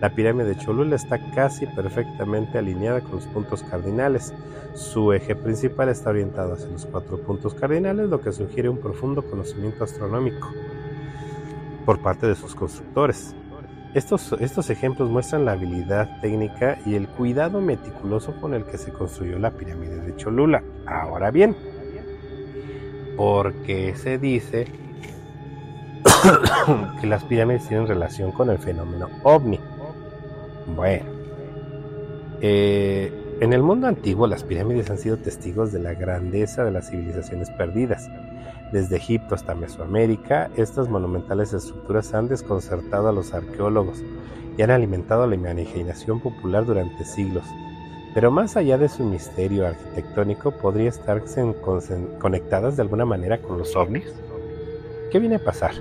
La 0.00 0.14
pirámide 0.14 0.48
de 0.48 0.56
Cholula 0.56 0.96
está 0.96 1.18
casi 1.32 1.66
perfectamente 1.66 2.56
alineada 2.56 3.02
con 3.02 3.16
los 3.16 3.26
puntos 3.26 3.62
cardinales. 3.62 4.32
Su 4.72 5.12
eje 5.12 5.36
principal 5.36 5.90
está 5.90 6.08
orientado 6.10 6.54
hacia 6.54 6.68
los 6.68 6.86
cuatro 6.86 7.20
puntos 7.20 7.54
cardinales, 7.54 8.08
lo 8.08 8.20
que 8.20 8.32
sugiere 8.32 8.70
un 8.70 8.78
profundo 8.78 9.22
conocimiento 9.22 9.84
astronómico 9.84 10.48
por 11.84 12.00
parte 12.00 12.26
de 12.26 12.34
sus 12.34 12.54
constructores. 12.54 13.34
Estos, 13.92 14.32
estos 14.40 14.70
ejemplos 14.70 15.10
muestran 15.10 15.44
la 15.44 15.52
habilidad 15.52 16.20
técnica 16.20 16.78
y 16.86 16.94
el 16.94 17.08
cuidado 17.08 17.60
meticuloso 17.60 18.32
con 18.40 18.54
el 18.54 18.64
que 18.64 18.78
se 18.78 18.92
construyó 18.92 19.38
la 19.38 19.50
pirámide 19.50 20.00
de 20.00 20.14
Cholula. 20.14 20.62
Ahora 20.86 21.32
bien, 21.32 21.56
porque 23.16 23.96
se 23.96 24.18
dice 24.18 24.66
que 27.00 27.06
las 27.06 27.24
pirámides 27.24 27.66
tienen 27.66 27.88
relación 27.88 28.30
con 28.30 28.50
el 28.50 28.58
fenómeno 28.58 29.08
ovni. 29.24 29.58
Bueno, 30.76 31.06
eh, 32.40 33.12
en 33.40 33.52
el 33.52 33.62
mundo 33.62 33.88
antiguo 33.88 34.28
las 34.28 34.44
pirámides 34.44 34.88
han 34.90 34.98
sido 34.98 35.16
testigos 35.16 35.72
de 35.72 35.80
la 35.80 35.94
grandeza 35.94 36.62
de 36.64 36.70
las 36.70 36.90
civilizaciones 36.90 37.50
perdidas 37.50 38.08
desde 38.72 38.96
Egipto 38.96 39.34
hasta 39.34 39.54
Mesoamérica, 39.54 40.50
estas 40.56 40.88
monumentales 40.88 41.52
estructuras 41.52 42.14
han 42.14 42.28
desconcertado 42.28 43.08
a 43.08 43.12
los 43.12 43.34
arqueólogos 43.34 44.02
y 44.56 44.62
han 44.62 44.70
alimentado 44.70 45.26
la 45.26 45.34
imaginación 45.34 46.20
popular 46.20 46.64
durante 46.64 47.04
siglos. 47.04 47.44
Pero 48.14 48.30
más 48.30 48.56
allá 48.56 48.78
de 48.78 48.88
su 48.88 49.04
misterio 49.04 49.66
arquitectónico, 49.66 50.50
¿podría 50.52 50.88
estarse 50.88 51.54
conectadas 52.18 52.76
de 52.76 52.82
alguna 52.82 53.04
manera 53.04 53.38
con 53.38 53.58
los 53.58 53.74
ovnis? 53.76 54.12
¿Qué 55.10 55.18
viene 55.18 55.36
a 55.36 55.44
pasar? 55.44 55.72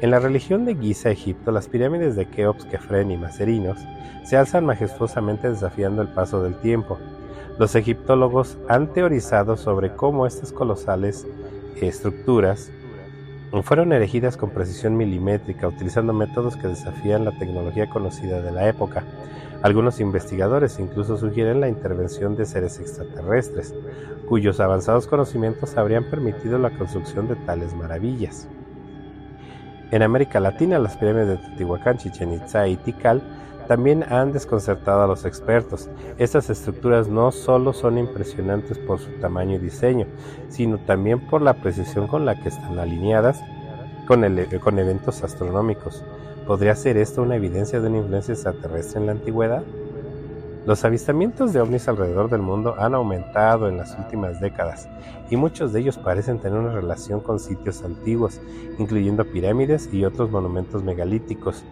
En 0.00 0.10
la 0.10 0.18
religión 0.18 0.64
de 0.64 0.74
Giza, 0.76 1.10
Egipto, 1.10 1.52
las 1.52 1.68
pirámides 1.68 2.16
de 2.16 2.26
Keops, 2.26 2.64
Kefren 2.64 3.10
y 3.10 3.18
Macerinos 3.18 3.78
se 4.24 4.36
alzan 4.36 4.64
majestuosamente 4.64 5.50
desafiando 5.50 6.00
el 6.00 6.08
paso 6.08 6.42
del 6.42 6.54
tiempo. 6.60 6.98
Los 7.58 7.74
egiptólogos 7.74 8.56
han 8.68 8.92
teorizado 8.94 9.58
sobre 9.58 9.94
cómo 9.94 10.26
estas 10.26 10.52
colosales 10.52 11.26
estructuras 11.88 12.70
fueron 13.62 13.92
erigidas 13.92 14.36
con 14.36 14.50
precisión 14.50 14.96
milimétrica, 14.96 15.66
utilizando 15.66 16.12
métodos 16.12 16.56
que 16.56 16.68
desafían 16.68 17.24
la 17.24 17.32
tecnología 17.32 17.90
conocida 17.90 18.40
de 18.40 18.52
la 18.52 18.68
época. 18.68 19.04
Algunos 19.62 20.00
investigadores 20.00 20.78
incluso 20.78 21.16
sugieren 21.16 21.60
la 21.60 21.68
intervención 21.68 22.36
de 22.36 22.46
seres 22.46 22.78
extraterrestres, 22.78 23.74
cuyos 24.28 24.60
avanzados 24.60 25.06
conocimientos 25.06 25.76
habrían 25.76 26.04
permitido 26.04 26.58
la 26.58 26.70
construcción 26.70 27.28
de 27.28 27.36
tales 27.36 27.74
maravillas. 27.74 28.48
En 29.90 30.02
América 30.02 30.38
Latina, 30.38 30.78
las 30.78 30.96
pirámides 30.96 31.28
de 31.28 31.36
Teotihuacán, 31.38 31.98
Chichen 31.98 32.32
Itza 32.32 32.68
y 32.68 32.76
Tikal 32.76 33.22
también 33.70 34.02
han 34.02 34.32
desconcertado 34.32 35.04
a 35.04 35.06
los 35.06 35.24
expertos. 35.24 35.88
Estas 36.18 36.50
estructuras 36.50 37.06
no 37.06 37.30
solo 37.30 37.72
son 37.72 37.98
impresionantes 37.98 38.78
por 38.78 38.98
su 38.98 39.12
tamaño 39.20 39.54
y 39.54 39.58
diseño, 39.58 40.08
sino 40.48 40.78
también 40.78 41.20
por 41.28 41.40
la 41.40 41.54
precisión 41.54 42.08
con 42.08 42.26
la 42.26 42.34
que 42.34 42.48
están 42.48 42.80
alineadas 42.80 43.40
con, 44.08 44.24
eventos 44.24 45.22
astronómicos. 45.22 46.04
¿Podría 46.48 46.74
ser 46.74 46.96
esto 46.96 47.22
una 47.22 47.36
evidencia 47.36 47.80
de 47.80 47.86
una 47.86 47.98
influencia 47.98 48.34
extraterrestre 48.34 48.98
en 48.98 49.06
la 49.06 49.12
antigüedad? 49.12 49.62
Los 50.66 50.84
avistamientos 50.84 51.52
de 51.52 51.60
ovnis 51.60 51.86
alrededor 51.86 52.28
del 52.28 52.42
mundo 52.42 52.74
han 52.76 52.96
aumentado 52.96 53.68
en 53.68 53.76
las 53.76 53.96
últimas 53.96 54.40
décadas 54.40 54.88
y 55.30 55.36
muchos 55.36 55.72
de 55.72 55.78
ellos 55.78 55.96
parecen 55.96 56.40
tener 56.40 56.58
una 56.58 56.72
relación 56.72 57.20
con 57.20 57.38
sitios 57.38 57.84
antiguos, 57.84 58.40
incluyendo 58.80 59.24
pirámides 59.26 59.88
y 59.92 60.04
otros 60.04 60.28
monumentos 60.28 60.82
megalíticos, 60.82 61.64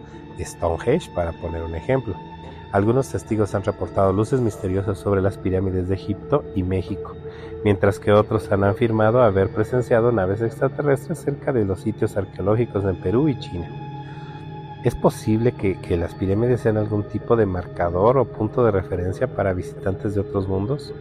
Stonehenge, 0.45 1.09
para 1.13 1.31
poner 1.33 1.63
un 1.63 1.75
ejemplo. 1.75 2.15
Algunos 2.71 3.09
testigos 3.09 3.55
han 3.55 3.63
reportado 3.63 4.13
luces 4.13 4.41
misteriosas 4.41 4.99
sobre 4.99 5.21
las 5.21 5.37
pirámides 5.37 5.87
de 5.87 5.95
Egipto 5.95 6.43
y 6.55 6.63
México. 6.63 7.15
mientras 7.63 7.99
que 7.99 8.13
otros 8.13 8.49
han 8.53 8.63
afirmado 8.63 9.21
haber 9.21 9.49
presenciado 9.49 10.13
naves 10.13 10.41
extraterrestres 10.41 11.19
cerca 11.19 11.51
de 11.51 11.65
los 11.65 11.81
sitios 11.81 12.15
arqueológicos 12.15 12.85
en 12.85 12.95
Perú 13.01 13.27
y 13.27 13.37
China. 13.37 13.67
¿Es 14.85 14.95
posible 14.95 15.51
que, 15.51 15.97
las 15.97 16.15
pirámides 16.15 16.61
sean 16.61 16.77
algún 16.77 17.03
tipo 17.03 17.35
de 17.35 17.45
marcador 17.45 18.17
o 18.17 18.23
punto 18.23 18.63
de 18.63 18.71
referencia 18.71 19.27
para 19.27 19.51
visitantes 19.51 20.15
de 20.15 20.21
otros 20.21 20.47
mundos? 20.47 20.93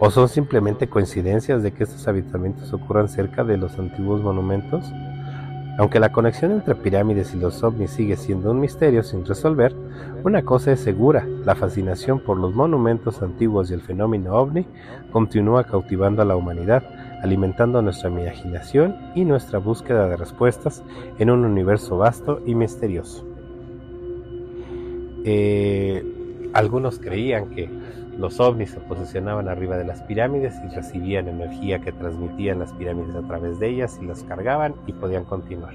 ¿O 0.00 0.10
son 0.10 0.28
simplemente 0.28 0.88
coincidencias 0.88 1.62
de 1.62 1.70
que 1.70 1.84
estos 1.84 2.08
avistamientos 2.08 2.72
ocurran 2.72 3.08
cerca 3.08 3.44
de 3.44 3.56
los 3.56 3.78
antiguos 3.78 4.20
monumentos? 4.20 4.84
Aunque 5.78 6.00
la 6.00 6.10
conexión 6.10 6.50
entre 6.50 6.74
pirámides 6.74 7.32
y 7.34 7.38
los 7.38 7.62
ovnis 7.62 7.92
sigue 7.92 8.16
siendo 8.16 8.50
un 8.50 8.58
misterio 8.58 9.04
sin 9.04 9.24
resolver, 9.24 9.72
una 10.24 10.42
cosa 10.42 10.72
es 10.72 10.80
segura, 10.80 11.24
la 11.44 11.54
fascinación 11.54 12.18
por 12.18 12.36
los 12.36 12.52
monumentos 12.52 13.22
antiguos 13.22 13.70
y 13.70 13.74
el 13.74 13.80
fenómeno 13.80 14.34
ovni 14.34 14.66
continúa 15.12 15.62
cautivando 15.62 16.20
a 16.20 16.24
la 16.24 16.34
humanidad, 16.34 16.82
alimentando 17.22 17.80
nuestra 17.80 18.10
imaginación 18.10 18.96
y 19.14 19.24
nuestra 19.24 19.60
búsqueda 19.60 20.08
de 20.08 20.16
respuestas 20.16 20.82
en 21.20 21.30
un 21.30 21.44
universo 21.44 21.96
vasto 21.96 22.42
y 22.44 22.56
misterioso. 22.56 23.24
Eh, 25.24 26.04
algunos 26.54 26.98
creían 26.98 27.50
que 27.50 27.70
los 28.18 28.40
ovnis 28.40 28.72
se 28.72 28.80
posicionaban 28.80 29.48
arriba 29.48 29.78
de 29.78 29.84
las 29.84 30.02
pirámides 30.02 30.54
y 30.64 30.74
recibían 30.74 31.28
energía 31.28 31.78
que 31.78 31.92
transmitían 31.92 32.58
las 32.58 32.72
pirámides 32.72 33.14
a 33.14 33.26
través 33.26 33.60
de 33.60 33.68
ellas 33.68 33.98
y 34.02 34.06
las 34.06 34.24
cargaban 34.24 34.74
y 34.86 34.92
podían 34.92 35.24
continuar. 35.24 35.74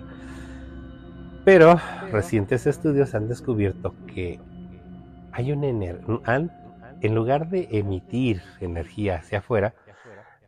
Pero 1.46 1.80
recientes 2.12 2.68
estudios 2.68 3.16
han 3.16 3.30
descubierto 3.30 3.96
que 4.08 4.40
hay 5.32 5.52
un 5.54 5.64
en 5.64 7.16
lugar 7.16 7.50
de 7.50 7.68
emitir 7.72 8.42
energía 8.60 9.18
hacia 9.18 9.40
afuera, 9.40 9.74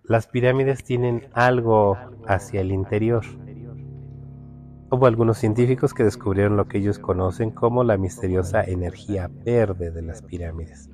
las 0.03 0.27
pirámides 0.27 0.83
tienen 0.83 1.27
algo 1.33 1.97
hacia 2.27 2.61
el 2.61 2.71
interior. 2.71 3.23
Hubo 4.91 5.07
algunos 5.07 5.37
científicos 5.37 5.93
que 5.93 6.03
descubrieron 6.03 6.57
lo 6.57 6.67
que 6.67 6.77
ellos 6.77 6.99
conocen 6.99 7.51
como 7.51 7.83
la 7.83 7.97
misteriosa 7.97 8.63
energía 8.63 9.29
verde 9.43 9.91
de 9.91 10.01
las 10.01 10.21
pirámides. 10.21 10.89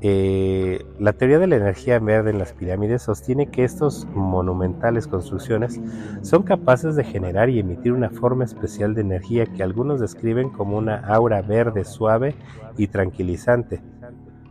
Eh, 0.00 0.84
la 1.00 1.12
teoría 1.12 1.40
de 1.40 1.48
la 1.48 1.56
energía 1.56 1.98
verde 1.98 2.30
en 2.30 2.38
las 2.38 2.52
pirámides 2.52 3.02
sostiene 3.02 3.48
que 3.48 3.64
estas 3.64 4.06
monumentales 4.14 5.08
construcciones 5.08 5.80
son 6.22 6.44
capaces 6.44 6.94
de 6.94 7.02
generar 7.02 7.50
y 7.50 7.58
emitir 7.58 7.92
una 7.92 8.10
forma 8.10 8.44
especial 8.44 8.94
de 8.94 9.00
energía 9.00 9.46
que 9.46 9.62
algunos 9.62 9.98
describen 9.98 10.50
como 10.50 10.78
una 10.78 10.98
aura 10.98 11.42
verde 11.42 11.84
suave 11.84 12.36
y 12.76 12.86
tranquilizante. 12.88 13.80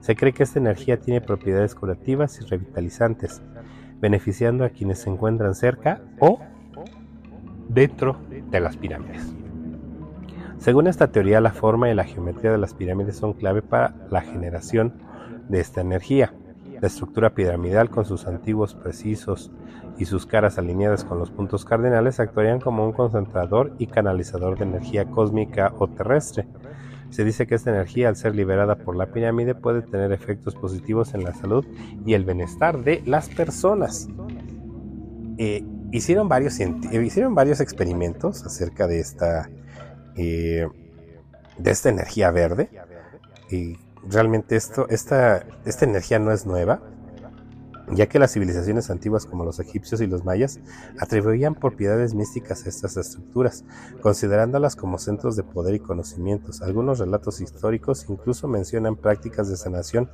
Se 0.02 0.16
cree 0.16 0.34
que 0.34 0.44
esta 0.44 0.60
energía 0.60 1.00
tiene 1.00 1.22
propiedades 1.22 1.76
curativas 1.76 2.40
y 2.42 2.46
revitalizantes, 2.46 3.42
beneficiando 4.00 4.66
a 4.66 4.70
quienes 4.70 5.00
se 5.00 5.10
encuentran 5.10 5.56
cerca 5.56 6.02
o 6.20 6.40
dentro 7.70 8.18
de 8.50 8.60
las 8.60 8.76
pirámides. 8.78 9.34
Según 10.58 10.88
esta 10.88 11.12
teoría, 11.12 11.40
la 11.40 11.52
forma 11.52 11.90
y 11.90 11.94
la 11.94 12.04
geometría 12.04 12.52
de 12.52 12.58
las 12.58 12.74
pirámides 12.74 13.18
son 13.18 13.34
clave 13.34 13.62
para 13.62 13.94
la 14.10 14.22
generación 14.22 15.07
de 15.50 15.60
esta 15.60 15.82
energía. 15.82 16.34
La 16.80 16.88
estructura 16.88 17.32
piramidal 17.34 17.90
con 17.90 18.06
sus 18.06 18.28
antiguos 18.28 18.76
precisos 18.76 19.52
y 19.98 20.06
sus 20.06 20.26
caras 20.26 20.58
alineadas 20.58 21.04
con 21.04 21.18
los 21.18 21.32
puntos 21.32 21.66
cardinales 21.66 22.20
actuarían 22.20 22.60
como 22.60 22.86
un 22.86 22.92
concentrador 22.92 23.74
y 23.80 23.88
canalizador 23.88 24.58
de 24.58 24.66
energía 24.66 25.06
cósmica 25.06 25.74
o 25.80 25.88
terrestre. 25.88 26.48
Se 27.10 27.24
dice 27.24 27.48
que 27.48 27.56
esta 27.56 27.72
energía, 27.72 28.10
al 28.10 28.16
ser 28.16 28.36
liberada 28.36 28.76
por 28.76 28.96
la 28.96 29.08
pirámide, 29.08 29.56
puede 29.56 29.82
tener 29.82 30.12
efectos 30.12 30.56
positivos 30.56 31.14
en 31.14 31.24
la 31.24 31.34
salud 31.34 31.66
y 32.06 32.14
el 32.14 32.26
bienestar 32.26 32.84
de 32.84 33.02
las 33.06 33.30
personas. 33.30 34.08
Eh, 35.38 35.64
hicieron, 35.92 36.28
varios, 36.28 36.60
hicieron 36.60 37.34
varios 37.34 37.62
experimentos 37.62 38.46
acerca 38.46 38.88
de 38.88 39.00
esta, 39.00 39.50
eh, 40.16 40.68
de 41.58 41.72
esta 41.72 41.90
energía 41.90 42.30
verde. 42.32 42.70
Realmente 44.10 44.56
esto, 44.56 44.88
esta, 44.90 45.46
esta 45.66 45.86
energía 45.86 46.20
no 46.20 46.32
es 46.32 46.46
nueva, 46.46 46.82
ya 47.92 48.08
que 48.08 48.20
las 48.20 48.34
civilizaciones 48.34 48.90
antiguas 48.90 49.26
como 49.26 49.46
los 49.46 49.60
egipcios 49.60 50.02
y 50.02 50.08
los 50.08 50.26
mayas 50.26 50.60
atribuían 51.00 51.56
propiedades 51.56 52.14
místicas 52.14 52.66
a 52.66 52.70
estas 52.70 52.98
estructuras, 52.98 53.64
considerándolas 54.02 54.76
como 54.76 54.98
centros 54.98 55.36
de 55.36 55.44
poder 55.44 55.76
y 55.76 55.80
conocimientos. 55.80 56.62
Algunos 56.62 57.00
relatos 57.00 57.40
históricos 57.40 58.06
incluso 58.10 58.48
mencionan 58.48 58.98
prácticas 58.98 59.50
de 59.50 59.56
sanación 59.56 60.10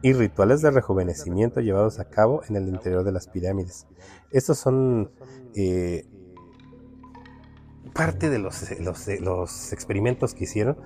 y 0.00 0.12
rituales 0.12 0.62
de 0.62 0.70
rejuvenecimiento 0.70 1.60
llevados 1.60 1.98
a 1.98 2.04
cabo 2.04 2.42
en 2.48 2.54
el 2.54 2.68
interior 2.68 3.02
de 3.02 3.12
las 3.12 3.26
pirámides. 3.26 3.86
Estos 4.30 4.58
son 4.58 5.10
eh, 5.56 6.06
parte 7.92 8.30
de 8.30 8.38
los, 8.38 8.78
los, 8.80 9.08
los 9.20 9.72
experimentos 9.72 10.34
que 10.34 10.44
hicieron 10.44 10.76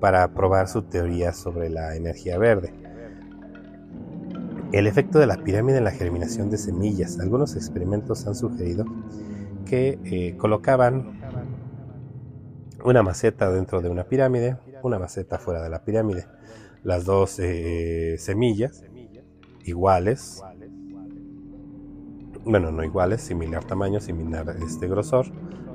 para 0.00 0.32
probar 0.34 0.68
su 0.68 0.82
teoría 0.82 1.32
sobre 1.32 1.70
la 1.70 1.96
energía 1.96 2.38
verde. 2.38 2.72
El 4.72 4.86
efecto 4.86 5.18
de 5.18 5.26
la 5.26 5.36
pirámide 5.36 5.78
en 5.78 5.84
la 5.84 5.90
germinación 5.90 6.48
de 6.48 6.56
semillas. 6.56 7.20
Algunos 7.20 7.56
experimentos 7.56 8.26
han 8.26 8.34
sugerido 8.34 8.86
que 9.66 9.98
eh, 10.04 10.36
colocaban 10.38 11.20
una 12.84 13.02
maceta 13.02 13.50
dentro 13.50 13.80
de 13.82 13.90
una 13.90 14.04
pirámide, 14.04 14.56
una 14.82 14.98
maceta 14.98 15.38
fuera 15.38 15.62
de 15.62 15.68
la 15.68 15.84
pirámide. 15.84 16.26
Las 16.82 17.04
dos 17.04 17.38
eh, 17.38 18.16
semillas 18.18 18.82
iguales, 19.64 20.42
bueno, 22.44 22.72
no 22.72 22.82
iguales, 22.82 23.20
similar 23.20 23.64
tamaño, 23.64 24.00
similar 24.00 24.56
este 24.66 24.88
grosor, 24.88 25.26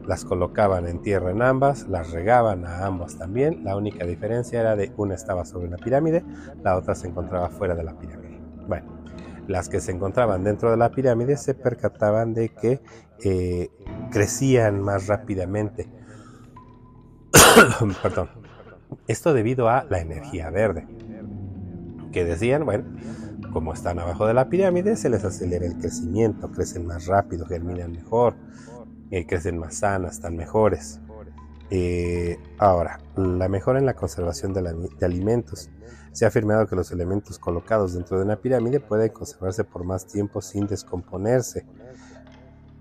las 0.07 0.23
colocaban 0.23 0.87
en 0.87 1.01
tierra 1.01 1.31
en 1.31 1.41
ambas, 1.41 1.87
las 1.87 2.11
regaban 2.11 2.65
a 2.65 2.85
ambas 2.85 3.17
también. 3.17 3.63
La 3.63 3.75
única 3.75 4.05
diferencia 4.05 4.61
era 4.61 4.75
de 4.75 4.91
una 4.97 5.13
estaba 5.13 5.45
sobre 5.45 5.67
una 5.67 5.77
pirámide, 5.77 6.23
la 6.63 6.77
otra 6.77 6.95
se 6.95 7.07
encontraba 7.07 7.49
fuera 7.49 7.75
de 7.75 7.83
la 7.83 7.93
pirámide. 7.99 8.39
Bueno, 8.67 8.87
las 9.47 9.69
que 9.69 9.81
se 9.81 9.91
encontraban 9.91 10.43
dentro 10.43 10.71
de 10.71 10.77
la 10.77 10.89
pirámide 10.91 11.35
se 11.37 11.53
percataban 11.53 12.33
de 12.33 12.49
que 12.49 12.81
eh, 13.23 13.69
crecían 14.09 14.81
más 14.81 15.07
rápidamente. 15.07 15.89
Perdón. 18.01 18.29
Esto 19.07 19.33
debido 19.33 19.67
a 19.69 19.83
la 19.89 19.99
energía 19.99 20.49
verde. 20.49 20.87
Que 22.13 22.23
decían, 22.23 22.63
bueno, 22.63 22.85
como 23.51 23.73
están 23.73 23.99
abajo 23.99 24.25
de 24.25 24.33
la 24.33 24.47
pirámide, 24.47 24.95
se 24.95 25.09
les 25.09 25.25
acelera 25.25 25.65
el 25.65 25.77
crecimiento, 25.77 26.49
crecen 26.51 26.85
más 26.85 27.05
rápido, 27.05 27.45
germinan 27.45 27.91
mejor, 27.91 28.35
eh, 29.11 29.25
crecen 29.25 29.57
más 29.57 29.75
sanas, 29.75 30.15
están 30.15 30.35
mejores. 30.35 30.99
Eh, 31.69 32.39
ahora, 32.57 32.99
la 33.15 33.49
mejora 33.49 33.79
en 33.79 33.85
la 33.85 33.93
conservación 33.93 34.53
de, 34.53 35.05
alimentos. 35.05 35.69
Se 36.11 36.25
ha 36.25 36.29
afirmado 36.29 36.67
que 36.67 36.75
los 36.75 36.91
elementos 36.91 37.37
colocados 37.37 37.93
dentro 37.93 38.17
de 38.17 38.25
una 38.25 38.37
pirámide 38.37 38.79
pueden 38.79 39.09
conservarse 39.09 39.63
por 39.63 39.83
más 39.83 40.07
tiempo 40.07 40.41
sin 40.41 40.65
descomponerse. 40.67 41.65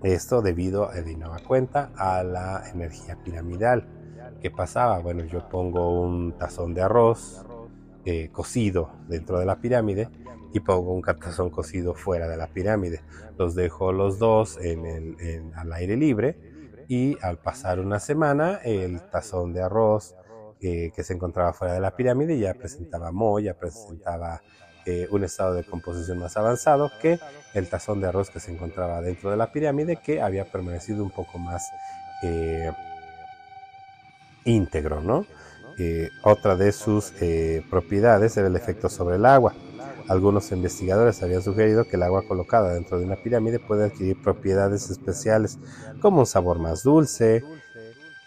Esto 0.03 0.41
debido, 0.41 0.89
de 0.91 1.15
nueva 1.15 1.39
cuenta, 1.39 1.91
a 1.95 2.23
la 2.23 2.63
energía 2.73 3.17
piramidal. 3.23 3.85
¿Qué 4.41 4.51
pasaba? 4.51 4.99
Bueno, 4.99 5.23
yo 5.25 5.47
pongo 5.49 6.01
un 6.01 6.33
tazón 6.37 6.73
de 6.73 6.81
arroz 6.81 7.43
eh, 8.05 8.29
cocido 8.31 8.91
dentro 9.07 9.39
de 9.39 9.45
la 9.45 9.57
pirámide 9.57 10.09
y 10.53 10.59
pongo 10.59 10.93
un 10.93 11.01
cartazón 11.01 11.49
cocido 11.49 11.93
fuera 11.93 12.27
de 12.27 12.37
la 12.37 12.47
pirámide. 12.47 13.01
Los 13.37 13.55
dejo 13.55 13.91
los 13.91 14.19
dos 14.19 14.57
en 14.61 14.85
el, 14.85 15.51
al 15.55 15.73
aire 15.73 15.95
libre 15.95 16.37
y 16.87 17.17
al 17.21 17.37
pasar 17.37 17.79
una 17.79 17.99
semana 17.99 18.59
el 18.63 19.01
tazón 19.09 19.53
de 19.53 19.61
arroz 19.61 20.15
eh, 20.61 20.91
que 20.95 21.03
se 21.03 21.13
encontraba 21.13 21.53
fuera 21.53 21.73
de 21.73 21.79
la 21.79 21.95
pirámide 21.95 22.39
ya 22.39 22.53
presentaba 22.53 23.11
moho, 23.11 23.39
ya 23.39 23.53
presentaba 23.53 24.41
eh, 24.85 25.07
un 25.11 25.23
estado 25.23 25.53
de 25.53 25.63
composición 25.63 26.17
más 26.17 26.37
avanzado 26.37 26.89
que 27.01 27.19
el 27.53 27.69
tazón 27.69 27.99
de 28.01 28.07
arroz 28.07 28.29
que 28.29 28.39
se 28.39 28.51
encontraba 28.51 29.01
dentro 29.01 29.29
de 29.29 29.37
la 29.37 29.51
pirámide 29.51 29.97
que 29.97 30.21
había 30.21 30.51
permanecido 30.51 31.03
un 31.03 31.11
poco 31.11 31.37
más 31.37 31.69
eh, 32.23 32.71
íntegro, 34.45 35.01
¿no? 35.01 35.25
otra 36.23 36.55
de 36.55 36.71
sus 36.71 37.13
propiedades 37.69 38.35
era 38.35 38.47
el 38.47 38.55
efecto 38.55 38.89
sobre 38.89 39.17
el 39.17 39.25
agua. 39.27 39.53
Algunos 40.07 40.51
investigadores 40.53 41.21
habían 41.21 41.41
sugerido 41.41 41.85
que 41.85 41.97
el 41.97 42.03
agua 42.03 42.25
colocada 42.25 42.73
dentro 42.73 42.97
de 42.97 43.05
una 43.05 43.17
pirámide 43.17 43.59
puede 43.59 43.85
adquirir 43.85 44.21
propiedades 44.21 44.89
especiales 44.89 45.59
como 46.01 46.19
un 46.19 46.25
sabor 46.25 46.59
más 46.59 46.83
dulce 46.83 47.43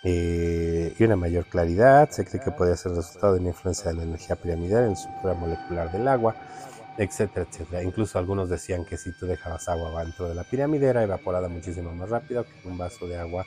eh, 0.05 0.95
y 0.99 1.05
una 1.05 1.17
mayor 1.17 1.47
claridad. 1.47 2.11
Se 2.11 2.27
cree 2.27 2.43
que 2.43 2.51
podría 2.51 2.77
ser 2.77 2.93
resultado 2.93 3.33
de 3.33 3.41
una 3.41 3.49
influencia 3.49 3.91
de 3.91 3.97
la 3.97 4.03
energía 4.03 4.37
piramidal 4.37 4.83
en 4.83 4.89
la 4.89 4.95
estructura 4.95 5.35
molecular 5.35 5.91
del 5.91 6.07
agua, 6.07 6.35
etcétera, 6.99 7.47
etcétera. 7.51 7.83
Incluso 7.83 8.19
algunos 8.19 8.51
decían 8.51 8.85
que 8.85 8.99
si 8.99 9.13
tú 9.13 9.25
dejabas 9.25 9.67
agua 9.69 10.05
dentro 10.05 10.29
de 10.29 10.35
la 10.35 10.45
pirámide 10.45 10.87
era 10.87 11.03
evaporada 11.03 11.49
muchísimo 11.49 11.95
más 11.95 12.11
rápido 12.11 12.45
que 12.45 12.69
un 12.69 12.77
vaso 12.77 13.07
de 13.07 13.19
agua 13.19 13.47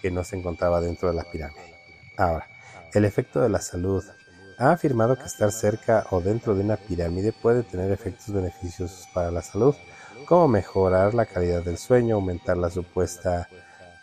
que 0.00 0.10
no 0.10 0.24
se 0.24 0.36
encontraba 0.36 0.80
dentro 0.80 1.10
de 1.10 1.16
la 1.16 1.24
pirámide. 1.24 1.74
Ahora, 2.16 2.48
el 2.94 3.04
efecto 3.04 3.40
de 3.40 3.50
la 3.50 3.60
salud 3.60 4.02
ha 4.58 4.72
afirmado 4.72 5.16
que 5.16 5.24
estar 5.24 5.52
cerca 5.52 6.06
o 6.10 6.20
dentro 6.20 6.54
de 6.54 6.62
una 6.62 6.76
pirámide 6.76 7.32
puede 7.32 7.62
tener 7.62 7.90
efectos 7.90 8.32
beneficiosos 8.32 9.08
para 9.12 9.30
la 9.30 9.42
salud. 9.42 9.74
como 10.26 10.48
mejorar 10.48 11.12
la 11.12 11.26
calidad 11.26 11.62
del 11.62 11.76
sueño, 11.76 12.14
aumentar 12.14 12.56
la 12.56 12.70
supuesta 12.70 13.48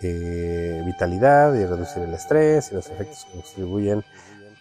eh, 0.03 0.81
vitalidad 0.85 1.53
y 1.53 1.65
reducir 1.65 2.03
el 2.03 2.13
estrés 2.13 2.71
y 2.71 2.75
los 2.75 2.89
efectos 2.89 3.25
que 3.25 3.31
contribuyen 3.33 4.03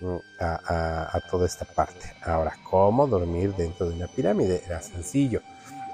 mm, 0.01 0.17
a, 0.39 1.21
toda 1.31 1.47
esta 1.47 1.65
parte. 1.65 2.13
Ahora, 2.23 2.53
¿cómo 2.63 3.07
dormir 3.07 3.55
dentro 3.55 3.89
de 3.89 3.97
una 3.97 4.07
pirámide? 4.07 4.63
Era 4.67 4.81
sencillo. 4.83 5.41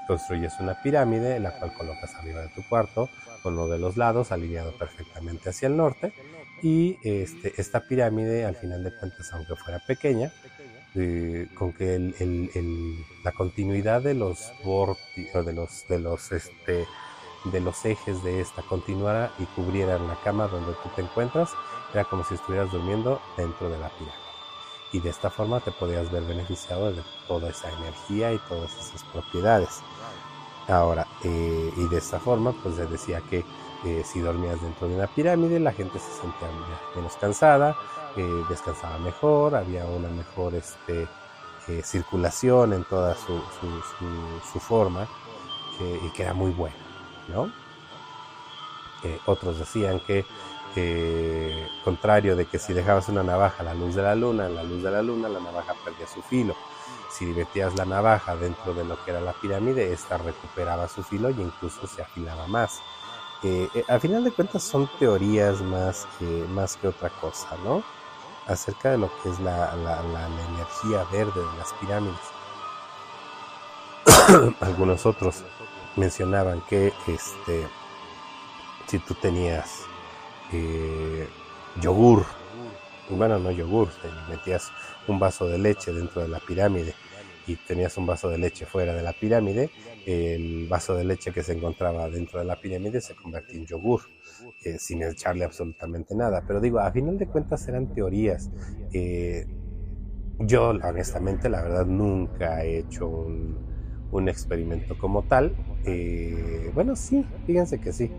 Construyes 0.07 0.53
una 0.59 0.81
pirámide, 0.81 1.39
la 1.39 1.57
cual 1.57 1.73
colocas 1.73 2.13
arriba 2.15 2.41
de 2.41 2.49
tu 2.49 2.61
cuarto, 2.67 3.09
con 3.41 3.53
uno 3.53 3.67
de 3.67 3.79
los 3.79 3.97
lados 3.97 4.31
alineado 4.31 4.77
perfectamente 4.77 5.49
hacia 5.49 5.67
el 5.67 5.77
norte. 5.77 6.13
Y 6.61 6.97
este, 7.03 7.53
esta 7.57 7.81
pirámide, 7.81 8.45
al 8.45 8.55
final 8.55 8.83
de 8.83 8.95
cuentas, 8.95 9.31
aunque 9.33 9.55
fuera 9.55 9.79
pequeña, 9.85 10.31
eh, 10.95 11.47
con 11.53 11.73
que 11.73 11.95
el, 11.95 12.15
el, 12.19 13.05
la 13.23 13.31
continuidad 13.31 14.01
de 14.01 14.15
los 14.15 14.51
de 14.63 15.53
los 15.53 15.87
de 15.87 15.99
los 15.99 16.31
este 16.31 16.87
de 17.45 17.59
los 17.59 17.85
ejes 17.85 18.23
de 18.23 18.41
esta 18.41 18.61
continuara 18.63 19.31
y 19.37 19.45
cubriera 19.45 19.99
la 19.99 20.15
cama 20.23 20.47
donde 20.47 20.73
tú 20.83 20.89
te 20.95 21.01
encuentras, 21.01 21.51
era 21.93 22.03
como 22.05 22.23
si 22.23 22.33
estuvieras 22.33 22.71
durmiendo 22.71 23.21
dentro 23.37 23.69
de 23.69 23.77
la 23.77 23.89
pirámide. 23.89 24.27
Y 24.91 24.99
de 24.99 25.09
esta 25.09 25.29
forma 25.29 25.59
te 25.59 25.71
podías 25.71 26.11
ver 26.11 26.23
beneficiado 26.23 26.91
de 26.91 27.03
toda 27.27 27.49
esa 27.49 27.71
energía 27.71 28.33
y 28.33 28.39
todas 28.49 28.71
esas 28.77 29.03
propiedades. 29.11 29.81
Ahora, 30.67 31.07
eh, 31.23 31.71
y 31.77 31.87
de 31.87 31.97
esta 31.97 32.19
forma, 32.19 32.53
pues 32.63 32.75
se 32.75 32.87
decía 32.87 33.21
que 33.29 33.45
eh, 33.85 34.03
si 34.05 34.19
dormías 34.19 34.61
dentro 34.61 34.87
de 34.87 34.95
una 34.95 35.07
pirámide, 35.07 35.59
la 35.59 35.71
gente 35.71 35.99
se 35.99 36.11
sentía 36.11 36.47
menos 36.95 37.15
cansada, 37.17 37.75
eh, 38.15 38.43
descansaba 38.49 38.97
mejor, 38.99 39.55
había 39.55 39.85
una 39.85 40.09
mejor 40.09 40.55
este, 40.55 41.07
circulación 41.83 42.73
en 42.73 42.83
toda 42.85 43.15
su, 43.15 44.59
forma 44.59 45.07
y 45.79 46.09
que 46.11 46.23
era 46.23 46.33
muy 46.33 46.51
buena, 46.51 46.75
¿no? 47.27 47.51
otros 49.25 49.59
decían 49.59 49.99
que, 49.99 50.25
contrario 51.83 52.35
de 52.35 52.45
que 52.45 52.57
si 52.57 52.73
dejabas 52.73 53.09
una 53.09 53.21
navaja 53.21 53.61
a 53.61 53.65
la 53.65 53.73
luz 53.73 53.95
de 53.95 54.01
la 54.01 54.15
luna, 54.15 54.47
en 54.47 54.55
la 54.55 54.63
luz 54.63 54.81
de 54.81 54.91
la 54.91 55.01
luna, 55.01 55.29
la 55.29 55.39
navaja 55.39 55.75
perdía 55.85 56.07
su 56.07 56.21
filo 56.21 56.55
si 57.09 57.25
divertías 57.25 57.75
la 57.75 57.85
navaja 57.85 58.35
dentro 58.35 58.73
de 58.73 58.83
lo 58.83 59.03
que 59.03 59.11
era 59.11 59.21
la 59.21 59.33
pirámide, 59.33 59.91
esta 59.91 60.17
recuperaba 60.17 60.87
su 60.87 61.03
filo 61.03 61.29
y 61.29 61.41
incluso 61.41 61.87
se 61.87 62.01
afilaba 62.01 62.47
más. 62.47 62.79
Eh, 63.43 63.69
al 63.87 64.01
final 64.01 64.23
de 64.23 64.31
cuentas 64.31 64.63
son 64.63 64.89
teorías 64.97 65.61
más 65.61 66.07
que, 66.17 66.25
más 66.25 66.75
que 66.75 66.87
otra 66.87 67.09
cosa, 67.09 67.55
¿no? 67.63 67.83
Acerca 68.47 68.91
de 68.91 68.97
lo 68.97 69.11
que 69.21 69.29
es 69.29 69.39
la, 69.39 69.73
energía 69.73 71.03
verde 71.11 71.41
de 71.41 71.57
las 71.57 71.73
pirámides. 71.73 72.19
Algunos 74.61 75.05
otros 75.05 75.43
mencionaban 75.95 76.61
que 76.61 76.93
este, 77.07 77.67
si 78.87 78.99
tú 78.99 79.13
tenías 79.13 79.83
eh, 80.51 81.29
yogur, 81.81 82.25
bueno, 83.09 83.37
no 83.37 83.51
yogur, 83.51 83.89
metías 84.29 84.71
un 85.07 85.19
vaso 85.19 85.45
de 85.45 85.57
leche 85.57 85.93
dentro 85.93 86.21
de 86.21 86.27
la 86.27 86.39
pirámide 86.39 86.95
y 87.47 87.55
tenías 87.55 87.97
un 87.97 88.05
vaso 88.05 88.29
de 88.29 88.37
leche 88.37 88.65
fuera 88.65 88.93
de 88.93 89.01
la 89.01 89.13
pirámide, 89.13 89.69
el 90.05 90.67
vaso 90.67 90.95
de 90.95 91.05
leche 91.05 91.31
que 91.31 91.43
se 91.43 91.53
encontraba 91.53 92.09
dentro 92.09 92.39
de 92.39 92.45
la 92.45 92.59
pirámide 92.59 93.01
se 93.01 93.15
convertía 93.15 93.57
en 93.57 93.65
yogur, 93.65 94.01
eh, 94.63 94.77
sin 94.79 95.01
echarle 95.01 95.45
absolutamente 95.45 96.13
nada. 96.15 96.43
Pero 96.45 96.59
digo, 96.59 96.79
a 96.79 96.91
final 96.91 97.17
de 97.17 97.27
cuentas 97.27 97.67
eran 97.67 97.93
teorías. 97.93 98.49
Eh, 98.93 99.45
yo, 100.39 100.69
honestamente, 100.69 101.49
la 101.49 101.61
verdad, 101.61 101.85
nunca 101.85 102.63
he 102.63 102.79
hecho 102.79 103.07
un, 103.07 104.29
experimento 104.29 104.97
como 104.97 105.23
tal. 105.23 105.55
Eh, 105.85 106.71
bueno, 106.73 106.95
sí, 106.95 107.25
fíjense 107.45 107.79
que 107.79 107.93
sí. 107.93 108.11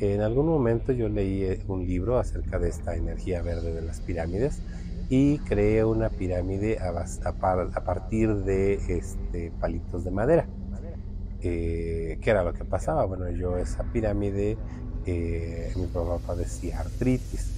En 0.00 0.20
algún 0.20 0.46
momento 0.46 0.92
yo 0.92 1.08
leí 1.08 1.62
un 1.68 1.86
libro 1.86 2.18
acerca 2.18 2.58
de 2.58 2.68
esta 2.68 2.96
energía 2.96 3.42
verde 3.42 3.72
de 3.72 3.82
las 3.82 4.00
pirámides 4.00 4.60
y 5.08 5.38
creé 5.38 5.84
una 5.84 6.08
pirámide 6.08 6.78
a, 6.78 7.82
partir 7.84 8.34
de 8.36 8.74
este, 8.88 9.52
palitos 9.60 10.04
de 10.04 10.10
madera. 10.10 10.46
Eh, 11.42 12.18
¿Qué 12.22 12.30
era 12.30 12.42
lo 12.42 12.54
que 12.54 12.64
pasaba? 12.64 13.04
Bueno, 13.04 13.28
yo 13.30 13.58
esa 13.58 13.84
pirámide, 13.84 14.56
eh, 15.04 15.72
mi 15.76 15.86
papá 15.86 16.18
padecía 16.26 16.80
artritis. 16.80 17.50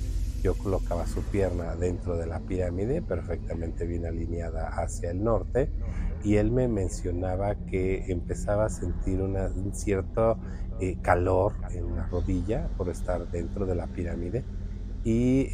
Yo 0.42 0.54
colocaba 0.54 1.06
su 1.06 1.22
pierna 1.22 1.76
dentro 1.76 2.16
de 2.16 2.26
la 2.26 2.40
pirámide, 2.40 3.00
perfectamente 3.00 3.86
bien 3.86 4.06
alineada 4.06 4.68
hacia 4.68 5.10
el 5.10 5.22
norte, 5.22 5.70
y 6.24 6.36
él 6.36 6.50
me 6.50 6.68
mencionaba 6.68 7.54
que 7.54 8.10
empezaba 8.10 8.66
a 8.66 8.68
sentir 8.68 9.22
un 9.22 9.72
cierto 9.72 10.36
eh, 10.80 10.98
calor 11.00 11.52
en 11.70 11.96
la 11.96 12.06
rodilla 12.06 12.68
por 12.76 12.88
estar 12.88 13.30
dentro 13.30 13.66
de 13.66 13.74
la 13.76 13.86
pirámide 13.86 14.44
y 15.04 15.48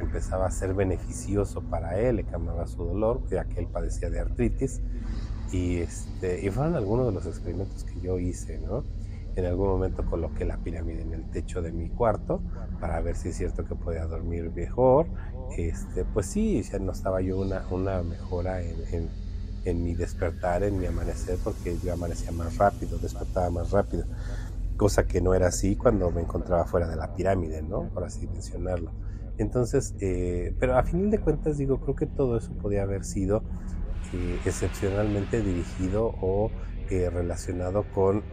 empezaba 0.00 0.46
a 0.46 0.50
ser 0.50 0.74
beneficioso 0.74 1.62
para 1.62 1.98
él, 1.98 2.16
le 2.16 2.24
calmaba 2.24 2.66
su 2.66 2.84
dolor, 2.84 3.22
ya 3.30 3.44
que 3.44 3.60
él 3.60 3.66
padecía 3.66 4.10
de 4.10 4.20
artritis. 4.20 4.80
Y, 5.52 5.78
este, 5.78 6.44
y 6.44 6.50
fueron 6.50 6.76
algunos 6.76 7.06
de 7.06 7.12
los 7.12 7.26
experimentos 7.26 7.84
que 7.84 8.00
yo 8.00 8.18
hice, 8.18 8.58
¿no? 8.58 8.84
En 9.34 9.46
algún 9.46 9.68
momento 9.68 10.04
coloqué 10.04 10.44
la 10.44 10.56
pirámide 10.58 11.02
en 11.02 11.12
el 11.12 11.30
techo 11.30 11.62
de 11.62 11.70
mi 11.70 11.88
cuarto 11.88 12.42
para 12.80 13.00
ver 13.00 13.16
si 13.16 13.28
es 13.28 13.36
cierto 13.36 13.64
que 13.64 13.74
podía 13.74 14.04
dormir 14.06 14.50
mejor. 14.54 15.06
Este, 15.56 16.04
pues 16.04 16.26
sí, 16.26 16.60
ya 16.62 16.78
notaba 16.78 17.20
yo 17.20 17.38
una, 17.38 18.02
mejora 18.02 18.60
en 18.60 19.84
mi 19.84 19.94
despertar, 19.94 20.64
en 20.64 20.78
mi 20.78 20.86
amanecer, 20.86 21.38
porque 21.44 21.78
yo 21.82 21.92
amanecía 21.92 22.32
más 22.32 22.56
rápido, 22.58 22.98
despertaba 22.98 23.48
más 23.48 23.70
rápido 23.70 24.04
cosa 24.78 25.06
que 25.06 25.20
no 25.20 25.34
era 25.34 25.48
así 25.48 25.76
cuando 25.76 26.10
me 26.10 26.22
encontraba 26.22 26.64
fuera 26.64 26.88
de 26.88 26.96
la 26.96 27.14
pirámide, 27.14 27.60
¿no? 27.60 27.88
Por 27.92 28.04
así 28.04 28.26
mencionarlo. 28.28 28.92
Entonces, 29.38 29.94
eh, 30.00 30.52
pero 30.58 30.76
a 30.76 30.82
fin 30.82 31.10
de 31.10 31.20
cuentas 31.20 31.58
digo, 31.58 31.80
creo 31.80 31.94
que 31.94 32.06
todo 32.06 32.36
eso 32.36 32.52
podía 32.54 32.82
haber 32.82 33.04
sido 33.04 33.42
eh, 34.12 34.38
excepcionalmente 34.44 35.42
dirigido 35.42 36.14
o 36.20 36.50
eh, 36.90 37.08
relacionado 37.08 37.84
con, 37.94 38.24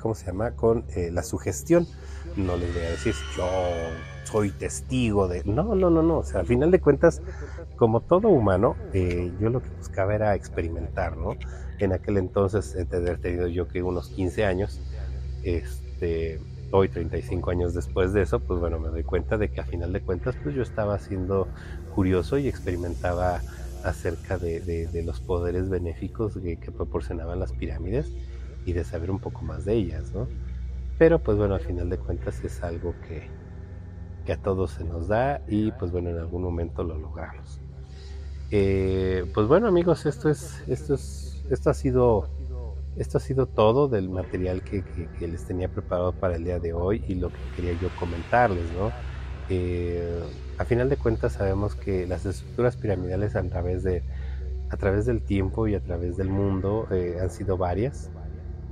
¿cómo 0.00 0.14
se 0.14 0.26
llama? 0.26 0.52
Con 0.52 0.84
la 1.10 1.22
sugestión. 1.22 1.86
No 2.36 2.56
les 2.56 2.72
voy 2.72 2.82
a 2.82 2.90
decir, 2.90 3.14
yo 3.36 3.44
soy 4.24 4.50
testigo 4.50 5.28
de... 5.28 5.44
No, 5.44 5.74
no, 5.74 5.90
no, 5.90 6.02
no. 6.02 6.18
O 6.18 6.24
sea, 6.24 6.40
al 6.40 6.46
final 6.46 6.70
de 6.70 6.80
cuentas, 6.80 7.20
como 7.76 8.00
todo 8.00 8.28
humano, 8.28 8.76
yo 8.94 9.50
lo 9.50 9.60
que 9.60 9.68
buscaba 9.76 10.14
era 10.14 10.34
experimentar, 10.34 11.16
¿no? 11.18 11.36
En 11.78 11.92
aquel 11.92 12.16
entonces, 12.16 12.72
de 12.72 12.96
haber 12.96 13.18
tenido 13.18 13.48
yo 13.48 13.68
que 13.68 13.82
unos 13.82 14.08
15 14.08 14.44
años, 14.46 14.80
este 15.42 16.40
hoy 16.72 16.88
35 16.88 17.50
años 17.50 17.74
después 17.74 18.12
de 18.12 18.22
eso, 18.22 18.40
pues 18.40 18.58
bueno, 18.58 18.80
me 18.80 18.88
doy 18.88 19.04
cuenta 19.04 19.36
de 19.38 19.50
que 19.50 19.60
a 19.60 19.64
final 19.64 19.92
de 19.92 20.00
cuentas, 20.00 20.34
pues 20.42 20.54
yo 20.54 20.62
estaba 20.62 20.98
siendo 20.98 21.46
curioso 21.94 22.38
y 22.38 22.48
experimentaba 22.48 23.40
acerca 23.84 24.38
de, 24.38 25.02
los 25.04 25.20
poderes 25.20 25.68
benéficos 25.68 26.34
que, 26.34 26.72
proporcionaban 26.74 27.38
las 27.38 27.52
pirámides 27.52 28.10
y 28.64 28.72
de 28.72 28.84
saber 28.84 29.10
un 29.10 29.18
poco 29.18 29.42
más 29.42 29.64
de 29.64 29.74
ellas, 29.74 30.12
¿no? 30.14 30.26
Pero 30.98 31.18
pues 31.18 31.36
bueno, 31.36 31.54
a 31.54 31.58
final 31.58 31.90
de 31.90 31.98
cuentas 31.98 32.42
es 32.42 32.62
algo 32.62 32.94
que, 33.06 33.28
que 34.24 34.32
a 34.32 34.36
todos 34.36 34.72
se 34.72 34.84
nos 34.84 35.08
da 35.08 35.42
y 35.48 35.72
pues 35.72 35.90
bueno, 35.90 36.10
en 36.10 36.18
algún 36.18 36.42
momento 36.42 36.84
lo 36.84 36.96
logramos. 36.96 37.60
Eh, 38.50 39.30
pues 39.34 39.46
bueno 39.46 39.66
amigos, 39.66 40.06
esto 40.06 40.30
es, 40.30 40.62
esto 40.68 40.94
es, 40.94 41.42
esto 41.50 41.70
ha 41.70 41.74
sido 41.74 42.28
esto 42.96 43.18
ha 43.18 43.20
sido 43.20 43.46
todo 43.46 43.88
del 43.88 44.10
material 44.10 44.62
que, 44.62 44.84
les 45.20 45.44
tenía 45.44 45.68
preparado 45.68 46.12
para 46.12 46.36
el 46.36 46.44
día 46.44 46.58
de 46.58 46.72
hoy 46.72 47.02
y 47.08 47.14
lo 47.14 47.30
que 47.30 47.38
quería 47.56 47.72
yo 47.80 47.88
comentarles, 47.98 48.64
¿no? 48.72 48.92
Eh, 49.48 50.22
a 50.58 50.64
final 50.64 50.88
de 50.88 50.96
cuentas 50.96 51.32
sabemos 51.32 51.74
que 51.74 52.06
las 52.06 52.26
estructuras 52.26 52.76
piramidales 52.76 53.34
a 53.34 53.42
través, 53.42 53.82
de, 53.82 54.02
a 54.70 54.76
través 54.76 55.06
del 55.06 55.22
tiempo 55.22 55.66
y 55.66 55.74
a 55.74 55.80
través 55.80 56.16
del 56.16 56.28
mundo 56.28 56.86
eh, 56.90 57.16
han 57.20 57.30
sido 57.30 57.56
varias. 57.56 58.10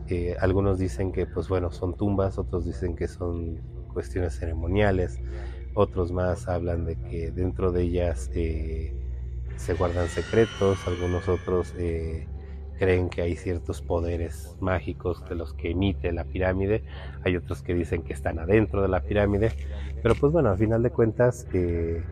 Eh, 0.09 0.37
algunos 0.41 0.79
dicen 0.79 1.13
que, 1.13 1.27
pues 1.27 1.49
bueno, 1.49 1.71
son 1.71 1.97
tumbas, 1.97 2.39
otros 2.39 2.65
dicen 2.67 2.97
que 2.97 3.09
son 3.09 3.61
cuestiones 3.93 4.39
ceremoniales, 4.39 5.19
otros 5.75 6.13
más 6.13 6.47
hablan 6.49 6.85
de 6.85 6.97
que 6.97 7.31
dentro 7.31 7.73
de 7.73 7.83
ellas 7.83 8.31
se 8.33 9.75
guardan 9.75 10.09
secretos, 10.09 10.79
algunos 10.87 11.29
otros 11.29 11.75
creen 12.81 13.11
que 13.11 13.21
hay 13.21 13.37
ciertos 13.37 13.83
poderes 13.83 14.57
mágicos 14.59 15.23
de 15.29 15.35
los 15.35 15.53
que 15.53 15.73
emite 15.73 16.13
la 16.13 16.25
pirámide, 16.25 16.83
hay 17.23 17.37
otros 17.37 17.61
que 17.61 17.75
dicen 17.75 18.03
que 18.03 18.15
están 18.15 18.39
adentro 18.39 18.81
de 18.81 18.89
la 18.89 19.03
pirámide, 19.03 19.53
pero 20.03 20.15
pues 20.15 20.33
bueno, 20.33 20.49
al 20.49 20.57
final 20.57 20.83
de 20.83 20.89
cuentas 20.89 21.47
eh, 21.53 22.03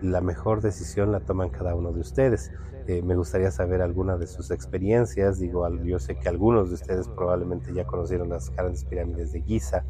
la 0.00 0.22
mejor 0.22 0.62
decisión 0.62 1.12
la 1.12 1.20
toman 1.20 1.50
cada 1.50 1.74
uno 1.74 1.92
de 1.92 2.00
ustedes. 2.00 2.52
Eh, 2.86 3.02
me 3.02 3.16
gustaría 3.16 3.50
saber 3.50 3.82
alguna 3.82 4.16
de 4.16 4.26
sus 4.26 4.50
experiencias, 4.50 5.40
digo, 5.40 5.68
yo 5.84 5.98
sé 5.98 6.16
que 6.16 6.30
algunos 6.30 6.70
de 6.70 6.76
ustedes 6.76 7.06
probablemente 7.06 7.74
ya 7.74 7.84
conocieron 7.84 8.30
las 8.30 8.48
grandes 8.48 8.86
pirámides 8.86 9.30
de 9.32 9.42
Giza, 9.42 9.84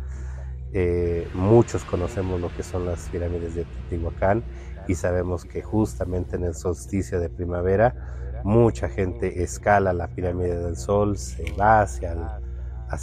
eh, 0.73 1.29
muchos 1.35 1.85
conocemos 1.85 2.41
lo 2.41 2.53
que 2.57 2.65
son 2.65 2.87
las 2.87 3.09
pirámides 3.09 3.55
de 3.55 3.67
Teotihuacán 3.67 4.43
y 4.89 4.97
sabemos 4.97 5.45
que 5.45 5.63
justamente 5.63 6.35
en 6.35 6.43
el 6.43 6.55
solsticio 6.55 7.21
de 7.21 7.31
primavera 7.31 8.24
Mucha 8.45 8.91
gente 8.91 9.43
escala 9.43 9.95
la 9.95 10.09
pirámide 10.09 10.63
del 10.63 10.77
Sol, 10.77 11.17
se 11.17 11.51
va 11.59 11.81
hacia 11.81 12.13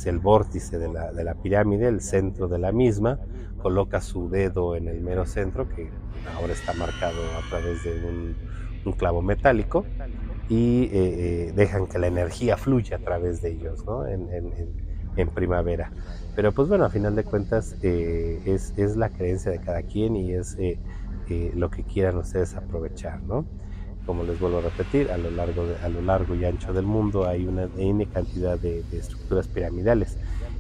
el, 0.05 0.19
vórtice 0.19 0.77
de 0.77 0.87
la, 0.87 1.11
de 1.11 1.23
la 1.23 1.33
pirámide, 1.33 1.87
el 1.87 1.99
centro 1.99 2.47
de 2.47 2.59
la 2.59 2.71
misma, 2.71 3.19
coloca 3.57 4.01
su 4.01 4.29
dedo 4.29 4.75
en 4.75 4.87
el 4.87 5.01
mero 5.01 5.25
centro, 5.25 5.67
que 5.67 5.89
ahora 6.35 6.53
está 6.53 6.73
marcado 6.73 7.17
a 7.39 7.49
través 7.49 7.83
de 7.83 8.35
un, 8.85 8.93
clavo 8.93 9.23
metálico, 9.23 9.83
y 10.47 10.83
eh, 10.83 10.89
eh, 10.93 11.53
dejan 11.55 11.87
que 11.87 11.97
la 11.97 12.05
energía 12.05 12.55
fluya 12.55 12.97
a 12.97 12.99
través 12.99 13.41
de 13.41 13.49
ellos 13.49 13.83
¿no? 13.83 14.05
en, 14.05 15.27
primavera. 15.33 15.91
Pero 16.35 16.51
pues 16.51 16.67
bueno, 16.67 16.85
a 16.85 16.89
final 16.89 17.15
de 17.15 17.23
cuentas 17.23 17.77
eh, 17.81 18.41
es, 18.45 18.95
la 18.95 19.09
creencia 19.09 19.49
de 19.49 19.59
cada 19.59 19.81
quien 19.81 20.15
y 20.15 20.33
es 20.33 20.55
lo 21.55 21.71
que 21.71 21.83
quieran 21.83 22.17
ustedes 22.17 22.53
aprovechar. 22.55 23.23
¿no? 23.23 23.45
Como 24.05 24.23
les 24.23 24.39
vuelvo 24.39 24.57
a 24.59 24.61
repetir, 24.61 25.11
a 25.11 25.17
lo 25.17 25.29
largo, 25.31 25.65
de, 25.65 25.77
a 25.77 25.89
lo 25.89 26.01
largo 26.01 26.35
y 26.35 26.43
ancho 26.45 26.73
del 26.73 26.85
mundo 26.85 27.27
hay 27.27 27.45
una 27.45 27.67
N 27.77 28.05
cantidad 28.07 28.57
de, 28.57 28.83
de 28.83 28.97
estructuras 28.97 29.47
piramidales. 29.47 30.17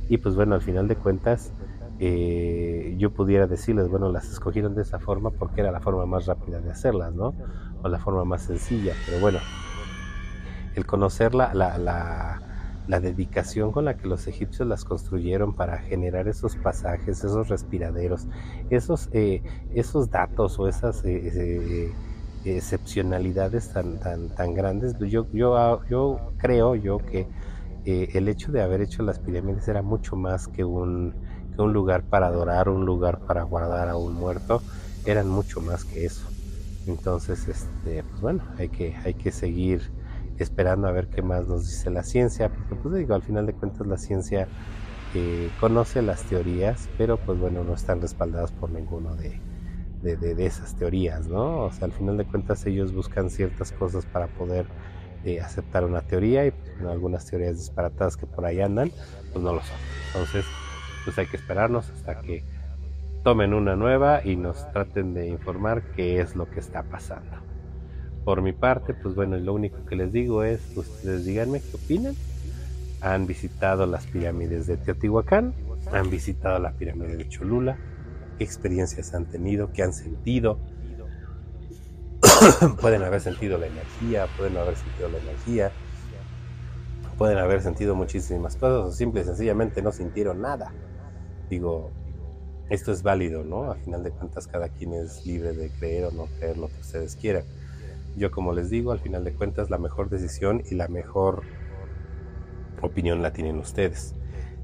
Y 0.09 0.17
pues 0.17 0.35
bueno, 0.35 0.55
al 0.55 0.61
final 0.61 0.87
de 0.87 0.95
cuentas, 0.95 1.51
eh, 1.99 2.95
yo 2.97 3.11
pudiera 3.11 3.47
decirles, 3.47 3.87
bueno, 3.87 4.11
las 4.11 4.29
escogieron 4.31 4.75
de 4.75 4.81
esa 4.81 4.99
forma 4.99 5.29
porque 5.29 5.61
era 5.61 5.71
la 5.71 5.79
forma 5.79 6.05
más 6.05 6.25
rápida 6.25 6.59
de 6.59 6.71
hacerlas, 6.71 7.13
¿no? 7.13 7.33
O 7.83 7.89
la 7.89 7.99
forma 7.99 8.25
más 8.25 8.43
sencilla, 8.43 8.93
pero 9.05 9.19
bueno, 9.19 9.39
el 10.75 10.85
conocer 10.85 11.35
la, 11.35 11.53
la, 11.53 11.77
la, 11.77 12.41
la 12.87 12.99
dedicación 12.99 13.71
con 13.71 13.85
la 13.85 13.97
que 13.97 14.07
los 14.07 14.27
egipcios 14.27 14.67
las 14.67 14.83
construyeron 14.83 15.53
para 15.53 15.77
generar 15.77 16.27
esos 16.27 16.55
pasajes, 16.55 17.23
esos 17.23 17.49
respiraderos, 17.49 18.27
esos, 18.69 19.09
eh, 19.13 19.43
esos 19.73 20.09
datos 20.09 20.59
o 20.59 20.67
esas 20.67 21.03
eh, 21.05 21.31
eh, 21.33 21.93
excepcionalidades 22.45 23.71
tan, 23.73 23.99
tan, 23.99 24.29
tan 24.29 24.53
grandes, 24.53 24.97
yo, 24.99 25.27
yo, 25.31 25.81
yo 25.89 26.33
creo 26.37 26.75
yo 26.75 26.97
que 26.97 27.27
el 27.85 28.27
hecho 28.27 28.51
de 28.51 28.61
haber 28.61 28.81
hecho 28.81 29.01
las 29.01 29.19
pirámides 29.19 29.67
era 29.67 29.81
mucho 29.81 30.15
más 30.15 30.47
que 30.47 30.63
un 30.63 31.15
que 31.55 31.61
un 31.61 31.73
lugar 31.73 32.03
para 32.03 32.27
adorar, 32.27 32.69
un 32.69 32.85
lugar 32.85 33.19
para 33.19 33.43
guardar 33.43 33.89
a 33.89 33.97
un 33.97 34.13
muerto, 34.13 34.61
eran 35.05 35.27
mucho 35.27 35.61
más 35.61 35.85
que 35.85 36.05
eso. 36.05 36.27
Entonces, 36.87 37.47
este, 37.47 38.03
pues 38.03 38.21
bueno, 38.21 38.43
hay 38.57 38.69
que, 38.69 38.95
hay 39.03 39.13
que 39.13 39.31
seguir 39.31 39.91
esperando 40.39 40.87
a 40.87 40.91
ver 40.91 41.07
qué 41.07 41.21
más 41.21 41.47
nos 41.47 41.67
dice 41.67 41.89
la 41.91 42.03
ciencia, 42.03 42.49
porque 42.49 42.75
pues 42.75 42.95
digo, 42.95 43.13
al 43.13 43.21
final 43.21 43.45
de 43.45 43.53
cuentas 43.53 43.85
la 43.85 43.97
ciencia 43.97 44.47
eh, 45.13 45.49
conoce 45.59 46.01
las 46.01 46.23
teorías, 46.23 46.89
pero 46.97 47.17
pues 47.17 47.39
bueno, 47.39 47.63
no 47.63 47.73
están 47.73 48.01
respaldadas 48.01 48.51
por 48.51 48.71
ninguno 48.71 49.15
de, 49.15 49.39
de, 50.01 50.45
esas 50.45 50.75
teorías, 50.75 51.27
¿no? 51.27 51.65
O 51.65 51.71
sea, 51.71 51.85
al 51.85 51.91
final 51.91 52.17
de 52.17 52.25
cuentas 52.25 52.65
ellos 52.65 52.93
buscan 52.93 53.29
ciertas 53.29 53.71
cosas 53.71 54.05
para 54.05 54.27
poder 54.27 54.65
eh, 55.23 55.39
aceptar 55.39 55.85
una 55.85 56.01
teoría 56.01 56.45
y 56.45 56.51
pues, 56.51 56.81
algunas 56.81 57.25
teorías 57.25 57.57
disparatadas 57.57 58.17
que 58.17 58.25
por 58.25 58.45
ahí 58.45 58.61
andan, 58.61 58.91
pues 59.31 59.43
no 59.43 59.53
lo 59.53 59.61
son. 59.61 59.77
Entonces, 60.07 60.45
pues 61.05 61.17
hay 61.17 61.27
que 61.27 61.37
esperarnos 61.37 61.89
hasta 61.89 62.21
que 62.21 62.43
tomen 63.23 63.53
una 63.53 63.75
nueva 63.75 64.21
y 64.23 64.35
nos 64.35 64.71
traten 64.71 65.13
de 65.13 65.27
informar 65.27 65.83
qué 65.95 66.19
es 66.19 66.35
lo 66.35 66.49
que 66.49 66.59
está 66.59 66.83
pasando. 66.83 67.37
Por 68.25 68.41
mi 68.41 68.53
parte, 68.53 68.93
pues 68.93 69.15
bueno, 69.15 69.37
lo 69.37 69.53
único 69.53 69.85
que 69.85 69.95
les 69.95 70.11
digo 70.11 70.43
es, 70.43 70.61
ustedes 70.75 71.25
díganme 71.25 71.59
qué 71.59 71.75
opinan. 71.75 72.15
Han 73.01 73.25
visitado 73.25 73.87
las 73.87 74.05
pirámides 74.05 74.67
de 74.67 74.77
Teotihuacán, 74.77 75.55
han 75.91 76.09
visitado 76.11 76.59
la 76.59 76.71
pirámide 76.71 77.17
de 77.17 77.27
Cholula, 77.29 77.77
qué 78.41 78.45
experiencias 78.45 79.13
han 79.13 79.25
tenido, 79.25 79.71
qué 79.71 79.83
han 79.83 79.93
sentido. 79.93 80.57
pueden 82.81 83.03
haber 83.03 83.21
sentido 83.21 83.59
la 83.59 83.67
energía, 83.67 84.25
pueden 84.35 84.57
haber 84.57 84.75
sentido 84.75 85.09
la 85.09 85.19
energía, 85.19 85.71
pueden 87.19 87.37
haber 87.37 87.61
sentido 87.61 87.93
muchísimas 87.93 88.55
cosas 88.55 88.87
o 88.87 88.91
simple 88.91 89.21
y 89.21 89.25
sencillamente 89.25 89.83
no 89.83 89.91
sintieron 89.91 90.41
nada 90.41 90.73
digo, 91.51 91.91
esto 92.69 92.91
es 92.91 93.03
válido, 93.03 93.43
¿no? 93.43 93.69
A 93.69 93.75
final 93.75 94.01
de 94.03 94.09
cuentas 94.11 94.47
cada 94.47 94.69
quien 94.69 94.93
es 94.93 95.23
libre 95.25 95.53
de 95.53 95.69
creer 95.69 96.05
o 96.05 96.11
no 96.11 96.25
creer 96.39 96.57
lo 96.57 96.67
que 96.67 96.79
ustedes 96.79 97.15
quieran. 97.15 97.43
Yo 98.17 98.31
como 98.31 98.53
les 98.53 98.71
digo, 98.71 98.91
al 98.91 98.99
final 98.99 99.23
de 99.23 99.33
cuentas 99.33 99.69
la 99.69 99.77
mejor 99.77 100.09
decisión 100.09 100.63
y 100.67 100.75
la 100.75 100.87
mejor 100.87 101.43
opinión 102.81 103.21
la 103.21 103.33
tienen 103.33 103.59
ustedes. 103.59 104.15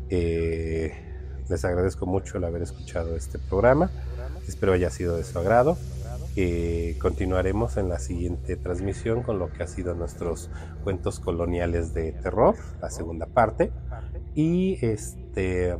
Eh, 0.09 1.06
les 1.49 1.63
agradezco 1.65 2.05
mucho 2.05 2.37
el 2.37 2.43
haber 2.43 2.61
escuchado 2.61 3.15
este 3.15 3.39
programa. 3.39 3.89
Espero 4.47 4.73
haya 4.73 4.89
sido 4.89 5.15
de 5.15 5.23
su 5.23 5.37
agrado. 5.39 5.77
Eh, 6.35 6.97
continuaremos 7.01 7.77
en 7.77 7.89
la 7.89 7.99
siguiente 7.99 8.55
transmisión 8.55 9.23
con 9.23 9.39
lo 9.39 9.51
que 9.51 9.63
ha 9.63 9.67
sido 9.67 9.95
nuestros 9.95 10.49
cuentos 10.83 11.19
coloniales 11.19 11.93
de 11.93 12.11
terror, 12.11 12.55
la 12.81 12.89
segunda 12.89 13.25
parte. 13.25 13.71
Y 14.35 14.77
este 14.85 15.75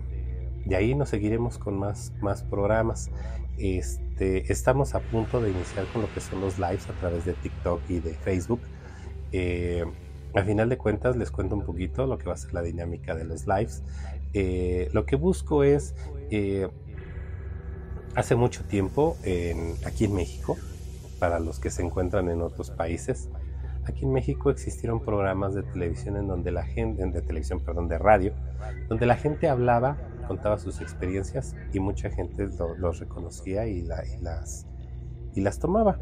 de 0.67 0.75
ahí 0.75 0.95
nos 0.95 1.09
seguiremos 1.09 1.57
con 1.57 1.77
más, 1.77 2.11
más 2.21 2.43
programas. 2.43 3.09
Este, 3.57 4.51
estamos 4.51 4.95
a 4.95 4.99
punto 4.99 5.41
de 5.41 5.51
iniciar 5.51 5.85
con 5.93 6.01
lo 6.01 6.13
que 6.13 6.19
son 6.19 6.41
los 6.41 6.59
lives 6.59 6.89
a 6.89 6.93
través 6.93 7.25
de 7.25 7.33
TikTok 7.33 7.81
y 7.89 7.99
de 7.99 8.13
Facebook. 8.13 8.59
Eh, 9.31 9.85
al 10.33 10.45
final 10.45 10.69
de 10.69 10.77
cuentas 10.77 11.15
les 11.15 11.31
cuento 11.31 11.55
un 11.55 11.63
poquito 11.63 12.05
lo 12.05 12.17
que 12.17 12.25
va 12.25 12.33
a 12.33 12.37
ser 12.37 12.53
la 12.53 12.61
dinámica 12.61 13.15
de 13.15 13.23
los 13.23 13.47
lives. 13.47 13.81
Eh, 14.39 14.89
lo 14.93 15.07
que 15.07 15.15
busco 15.15 15.63
es, 15.63 15.95
eh, 16.29 16.67
hace 18.13 18.35
mucho 18.35 18.65
tiempo, 18.65 19.17
en, 19.23 19.73
aquí 19.83 20.05
en 20.05 20.13
México, 20.13 20.57
para 21.17 21.39
los 21.39 21.59
que 21.59 21.71
se 21.71 21.81
encuentran 21.81 22.29
en 22.29 22.43
otros 22.43 22.69
países, 22.69 23.29
aquí 23.85 24.05
en 24.05 24.13
México 24.13 24.51
existieron 24.51 24.99
programas 24.99 25.55
de 25.55 25.63
televisión 25.63 26.17
en 26.17 26.27
donde 26.27 26.51
la 26.51 26.63
gente, 26.63 27.03
de 27.03 27.21
televisión, 27.23 27.61
perdón, 27.61 27.87
de 27.87 27.97
radio, 27.97 28.35
donde 28.87 29.07
la 29.07 29.15
gente 29.15 29.49
hablaba 29.49 29.97
contaba 30.27 30.59
sus 30.59 30.81
experiencias 30.81 31.55
y 31.73 31.79
mucha 31.79 32.11
gente 32.11 32.47
los 32.77 32.99
reconocía 32.99 33.65
y, 33.65 33.81
las, 33.81 34.67
y 35.33 35.41
las 35.41 35.57
tomaba. 35.57 35.97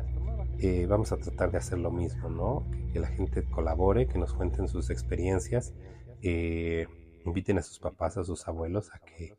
Eh, 0.59 0.88
vamos 0.89 1.13
a 1.13 1.17
tratar 1.17 1.51
de 1.51 1.59
hacer 1.59 1.77
lo 1.77 1.89
mismo, 1.89 2.27
¿no? 2.27 2.65
Que, 2.91 2.99
la 2.99 3.07
gente 3.07 3.43
colabore, 3.43 4.07
que 4.07 4.19
nos 4.19 4.33
cuenten 4.33 4.67
sus 4.67 4.89
experiencias, 4.89 5.73
eh, 6.21 6.88
inviten 7.26 7.57
a 7.57 7.61
sus 7.61 7.80
papás, 7.80 8.17
a 8.17 8.23
sus 8.23 8.47
abuelos 8.47 8.91
a 8.93 8.99
que, 8.99 9.38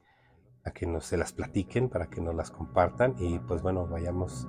a 0.64 0.70
que 0.70 0.86
nos 0.86 1.06
se 1.06 1.16
las 1.16 1.32
platiquen, 1.32 1.88
para 1.88 2.06
que 2.06 2.20
nos 2.20 2.34
las 2.34 2.50
compartan 2.50 3.14
y 3.18 3.38
pues 3.38 3.62
bueno, 3.62 3.86
vayamos, 3.86 4.48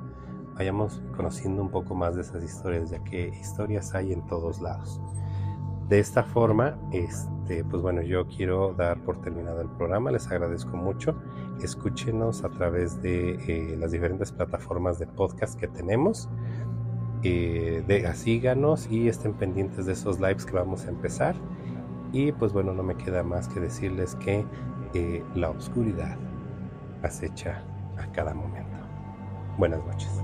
vayamos 0.55 1.01
conociendo 1.15 1.61
un 1.61 1.71
poco 1.71 1.95
más 1.95 2.15
de 2.15 2.21
esas 2.21 2.43
historias, 2.43 2.89
ya 2.89 3.03
que 3.03 3.27
historias 3.27 3.93
hay 3.95 4.13
en 4.13 4.25
todos 4.27 4.61
lados. 4.61 4.99
De 5.89 5.99
esta 5.99 6.23
forma, 6.23 6.77
este, 6.91 7.63
pues 7.63 7.81
bueno, 7.81 8.01
yo 8.01 8.27
quiero 8.27 8.73
dar 8.73 9.01
por 9.05 9.21
terminado 9.21 9.61
el 9.61 9.69
programa. 9.69 10.11
Les 10.11 10.27
agradezco 10.27 10.75
mucho. 10.75 11.15
Escúchenos 11.61 12.43
a 12.43 12.49
través 12.49 13.01
de 13.01 13.35
eh, 13.47 13.77
las 13.77 13.93
diferentes 13.93 14.33
plataformas 14.33 14.99
de 14.99 15.07
podcast 15.07 15.57
que 15.57 15.69
tenemos. 15.69 16.27
Eh, 17.23 17.83
de, 17.87 18.13
síganos 18.15 18.91
y 18.91 19.07
estén 19.07 19.33
pendientes 19.33 19.85
de 19.85 19.93
esos 19.93 20.19
lives 20.19 20.45
que 20.45 20.51
vamos 20.51 20.85
a 20.85 20.89
empezar. 20.89 21.35
Y 22.11 22.31
pues 22.31 22.53
bueno, 22.53 22.73
no 22.73 22.83
me 22.83 22.95
queda 22.95 23.23
más 23.23 23.47
que 23.47 23.59
decirles 23.59 24.15
que 24.15 24.45
eh, 24.93 25.23
la 25.35 25.49
oscuridad 25.49 26.17
acecha 27.03 27.63
a 27.97 28.11
cada 28.11 28.33
momento. 28.33 28.77
Buenas 29.57 29.85
noches. 29.85 30.21